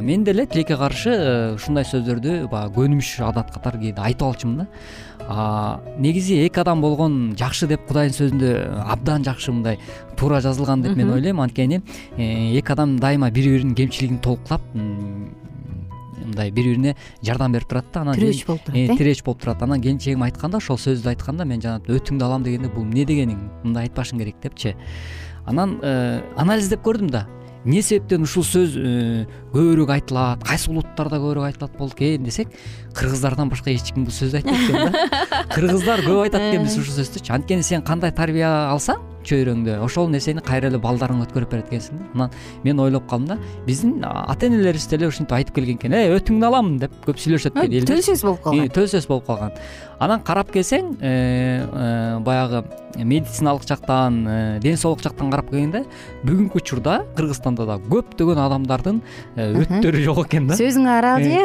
Мен 0.00 0.24
деле 0.24 0.46
тилекке 0.46 0.76
каршы 0.76 1.12
ушундай 1.58 1.84
сөздөрдү 1.84 2.46
баягы 2.48 2.78
көнүмүш 2.78 3.10
адат 3.26 3.50
катары 3.52 3.82
кээде 3.82 4.00
айтып 4.00 4.28
алчумун 4.30 4.64
да 4.64 4.66
негизи 5.28 6.46
эки 6.46 6.60
адам 6.60 6.80
болгон 6.80 7.34
жакшы 7.38 7.66
деп 7.66 7.86
кудайдын 7.88 8.14
сөзүндө 8.14 8.50
абдан 8.86 9.24
жакшы 9.26 9.52
мындай 9.52 9.78
туура 10.16 10.40
жазылган 10.40 10.82
деп 10.82 10.96
мен 10.96 11.10
ойлойм. 11.10 11.40
Анткени 11.40 11.82
э, 12.16 12.58
эки 12.58 12.72
адам 12.72 12.98
дайыма 12.98 13.30
бири 13.30 13.50
биринин 13.56 13.74
кемчилигин 13.74 14.18
толуктап 14.18 14.62
мындай 14.74 16.50
бири 16.50 16.68
бирине 16.70 16.96
жардам 17.22 17.52
берип 17.52 17.68
турат 17.68 17.86
да. 17.92 18.00
Анан 18.00 18.14
тирөөч 18.14 18.46
болуп 18.46 18.64
турат 18.64 18.78
э? 18.78 18.96
тирээч 18.96 19.24
болуп 19.24 19.40
турат. 19.40 19.62
Анан 19.62 19.80
келинчегим 19.82 20.22
айтканда 20.22 20.56
ошол 20.58 20.78
сөздү 20.78 21.08
айтканда 21.08 21.44
мен 21.44 21.60
жанагы 21.60 21.98
өтүңдү 21.98 22.22
алам 22.22 22.42
дегенде 22.46 22.68
бул 22.68 22.84
эмне 22.84 23.04
дегениң 23.04 23.38
мындай 23.64 23.88
айтпашың 23.88 24.18
керек 24.22 24.36
депчи. 24.42 24.76
Анан 25.46 25.80
анализдеп 26.36 26.86
көрдүм 26.86 27.10
да 27.10 27.26
эмне 27.66 27.82
себептен 27.82 28.22
ушул 28.22 28.44
сөз 28.46 28.76
көбүрөөк 29.50 29.90
айтылат 29.96 30.44
кайсы 30.46 30.70
улуттарда 30.70 31.18
көбүрөөк 31.18 31.48
айтылат 31.48 31.74
болду 31.78 31.98
экен 31.98 32.22
десек 32.22 32.52
кыргыздардан 32.94 33.50
башка 33.50 33.72
эч 33.74 33.90
ким 33.90 34.06
бул 34.06 34.14
сөздү 34.14 34.38
айтпайт 34.38 34.70
экен 34.70 34.94
да. 34.94 35.42
Кыргыздар 35.54 36.04
көп 36.06 36.22
айтат 36.28 36.46
экенбиз 36.46 36.78
ушул 36.78 36.94
сөздүчү 37.00 37.34
анткени 37.34 37.66
сен 37.66 37.82
кандай 37.82 38.14
тарбия 38.14 38.70
алсаң 38.70 39.02
чөйрөңдө. 39.26 39.78
Ошол 39.84 40.10
нерсени 40.12 40.44
кайра 40.44 40.70
эле 40.70 40.80
балдарыңа 40.82 41.26
өткөрүп 41.26 41.52
берет 41.52 41.72
экенсиң 41.72 41.98
да 41.98 42.06
анан 42.14 42.36
мен 42.64 42.80
ойлоп 42.80 43.08
калдым 43.10 43.34
да 43.34 43.64
биздин 43.66 43.98
ата 44.04 44.46
энелерибиз 44.46 44.86
деле 44.90 45.10
ушинтип 45.10 45.32
айтып 45.36 45.58
келген 45.58 45.80
экен 45.80 45.92
э 45.92 46.06
өтүңдү 46.16 46.46
алам? 46.46 46.78
деп 46.78 46.92
көп 47.06 47.20
сүйлөшөт 47.22 47.56
экен 47.56 47.72
элдер 47.72 47.96
төл 47.96 48.02
сөз 48.06 48.24
болуп 48.24 48.42
калган. 48.42 48.68
Төл 48.68 48.88
сөз 48.90 49.08
болуп 49.08 49.26
калган. 49.26 49.52
Анан 49.98 50.20
карап 50.20 50.50
келсең 50.52 50.98
э, 51.00 51.10
э, 51.64 52.18
баягы 52.20 52.64
медициналык 52.96 53.64
жактан 53.64 54.26
э, 54.28 54.58
ден 54.60 54.76
соолук 54.76 55.00
жактан 55.00 55.30
карап 55.32 55.48
келгенде 55.48 55.84
бүгүнкү 56.24 56.60
учурда 56.60 56.98
кыргызстанда 57.16 57.64
да 57.68 57.78
көптөгөн 57.80 58.40
адамдардын 58.44 59.00
өтүттөрү 59.36 60.02
жок 60.04 60.20
экен 60.26 60.50
да. 60.50 60.58
Сөзүңө 60.60 60.92
аралжы 60.98 61.40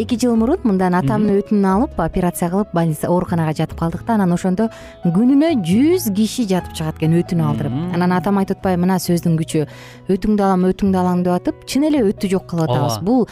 эки 0.00 0.16
жыл 0.20 0.38
мурун 0.40 0.64
мындан 0.64 0.96
атамдын 0.96 1.42
өтүнүн 1.42 1.68
алып 1.74 2.00
операция 2.00 2.48
кылып 2.52 2.72
больница 2.72 3.12
ооруканага 3.12 3.52
жатып 3.60 3.80
калдык 3.80 4.06
да 4.08 4.16
анан 4.16 4.32
ошондо 4.32 4.70
күнүнө 5.04 5.52
жүз 5.60 6.08
киши 6.16 6.48
жатып 6.48 6.76
чыгат 6.80 7.00
экен 7.00 7.19
өтүн 7.20 7.40
алдырып. 7.44 7.76
Анан 7.94 8.12
атам 8.16 8.38
айтып 8.40 8.58
атпайбы 8.60 8.82
мына 8.84 8.98
сөздүн 9.00 9.36
күчү 9.40 9.66
өтүңдү 10.10 10.44
алам 10.44 10.64
өтүңдү 10.70 10.98
алам 11.00 11.22
деп 11.24 11.34
атып 11.36 11.64
чын 11.66 11.86
эле 11.88 12.02
өтү 12.10 12.30
жок 12.32 12.46
кылып 12.50 12.70
атабыз. 12.70 12.98
Бул 13.04 13.26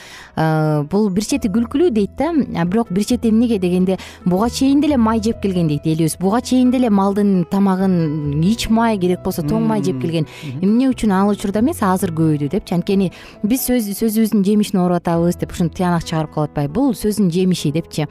бул 0.93 1.09
бир 1.11 1.25
чети 1.29 1.51
күлкүлүү 1.53 1.91
дейт 1.97 2.17
да 2.19 2.33
бирок 2.65 2.93
бир 2.93 3.05
чети 3.05 3.29
эмнеге 3.33 3.59
дегенде 3.59 3.99
буга 4.25 4.49
чейин 4.51 4.81
деле 4.81 4.97
май 4.97 5.21
жеп 5.21 5.43
келген 5.43 5.69
дейт 5.69 5.87
элибиз. 5.87 6.17
Буга 6.21 6.41
чейин 6.41 6.71
деле 6.71 6.91
малдын 6.91 7.45
тамагын 7.51 8.43
ич 8.45 8.69
май 8.69 8.99
керек 8.99 9.23
болсо 9.25 9.43
тоң 9.43 9.67
май 9.67 9.83
жеп 9.83 10.01
келген. 10.01 10.27
Эмне 10.63 10.89
үчүн 10.93 11.13
ал 11.13 11.33
учурда 11.33 11.61
эмес 11.61 11.83
азыр 11.83 12.13
көбөйдү 12.13 12.51
депчи 12.53 12.75
анткени 12.75 13.13
биз 13.43 13.69
сөзүбүздүн 13.69 14.45
жемишин 14.45 14.81
ооруп 14.81 15.03
атабыз 15.03 15.39
деп 15.41 15.53
ушинтип 15.53 15.79
тыянак 15.79 16.05
чыгарып 16.05 16.35
калып 16.35 16.51
атпайбы. 16.51 16.75
Бул 16.75 16.95
сөздүн 16.95 17.31
жемиши 17.35 17.73
депчи 17.73 18.07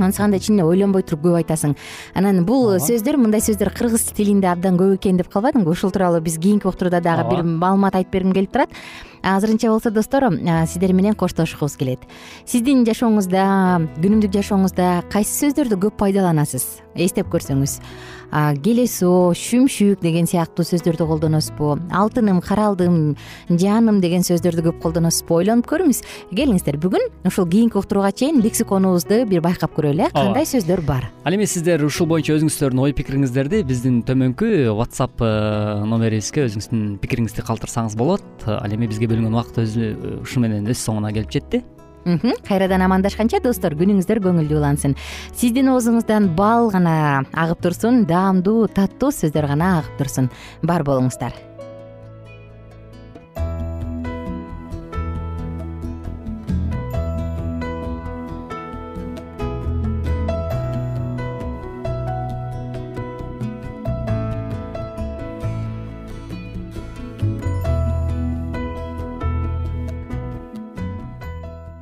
анысы 0.00 0.22
кандай 0.22 0.40
чын 0.40 0.58
эле 0.58 0.64
ойлонбой 0.64 1.02
туруп 1.02 1.26
көп 1.26 1.38
айтасың. 1.42 1.76
Анан 2.14 2.44
бул 2.44 2.76
сөздөр 2.80 3.16
мындай 3.20 3.40
сөздөр 3.40 3.72
кыргыз 3.76 4.10
тилинде 4.16 4.48
абдан 4.50 4.78
көп 4.80 4.96
экен 4.98 5.20
деп 5.20 5.28
калбадыңбы 5.32 5.70
ушул 5.70 5.92
тууралуу 5.92 6.20
биз 6.20 6.38
кийинки 6.38 6.66
уктурууда 6.66 7.00
дагы 7.00 7.28
бир 7.30 7.42
маалымат 7.44 7.94
айтып 7.94 8.12
бергим 8.12 8.32
келип 8.32 8.52
турат. 8.52 8.70
Азырынча 9.22 9.68
болсо 9.68 9.90
достор 9.90 10.24
сиздер 10.66 10.92
менен 10.92 11.14
коштошкубуз 11.14 11.76
келет. 11.76 12.00
Сиздин 12.46 12.86
жашооңузда 12.88 13.44
күнүмдүк 14.00 14.32
жашооңузда 14.32 15.04
кайсы 15.12 15.34
сөздөрдү 15.44 15.76
көп 15.76 15.98
пайдаланасыз? 16.00 16.64
Эстеп 16.96 17.28
көрсөңүз 17.28 17.80
келесоо 18.30 19.32
шүмшүк 19.34 20.00
деген 20.02 20.28
сыяктуу 20.30 20.64
сөздөрдү 20.66 21.06
колдоносузбу 21.08 21.76
алтыным 21.90 22.40
каралдым 22.44 23.16
жаным 23.48 24.00
деген 24.00 24.22
сөздөрдү 24.26 24.66
көп 24.68 24.80
колдоносузбу 24.84 25.40
ойлонуп 25.40 25.66
көрүңүз. 25.70 26.02
Келиңиздер 26.30 26.78
бүгүн 26.82 27.26
ушул 27.26 27.48
кийинки 27.50 27.78
уктурууга 27.80 28.12
чейин 28.12 28.40
лексиконубузду 28.44 29.24
бир 29.30 29.42
байкап 29.44 29.74
көрөлү. 29.76 30.08
Э 30.08 30.14
кандай 30.14 30.46
сөздөр 30.46 30.84
бар? 30.86 31.10
Ал 31.24 31.34
эми 31.34 31.46
сиздер 31.46 31.84
ушул 31.84 32.06
боюнча 32.06 32.36
өзүңүздөрдүн 32.38 32.84
ой 32.86 32.94
пикириңиздерди 32.94 33.64
биздин 33.66 34.02
төмөнкү 34.06 34.70
whatsapp 34.78 35.20
э, 35.20 35.82
номерибизге 35.86 36.46
өзүңүздүн 36.46 36.98
пикириңизди 37.02 37.44
калтырсаңыз 37.46 37.98
болот. 37.98 38.24
Ал 38.46 38.70
эми 38.70 38.86
бизге 38.90 39.10
бөлүнгөн 39.10 39.34
убакыт 39.34 39.62
өзү 39.66 40.22
ушу 40.22 40.40
менен 40.40 40.70
өз 40.70 40.86
соңуна 40.86 41.12
келип 41.14 41.34
жетти 41.34 41.64
кайрадан 42.48 42.84
амандашканча 42.86 43.42
достор 43.44 43.76
күнүңүздөр 43.78 44.22
көңүлдүү 44.24 44.58
улансын. 44.60 44.96
Сиздин 45.34 45.72
оозуңуздан 45.74 46.32
бал 46.38 46.70
гана 46.72 47.22
агып 47.32 47.62
турсун 47.66 48.04
даамдуу 48.08 48.68
таттуу 48.72 49.12
сөздөр 49.14 49.52
гана 49.54 49.78
агып 49.80 50.02
турсун. 50.02 50.30
Бар 50.62 50.86
болуңуздар 50.86 51.49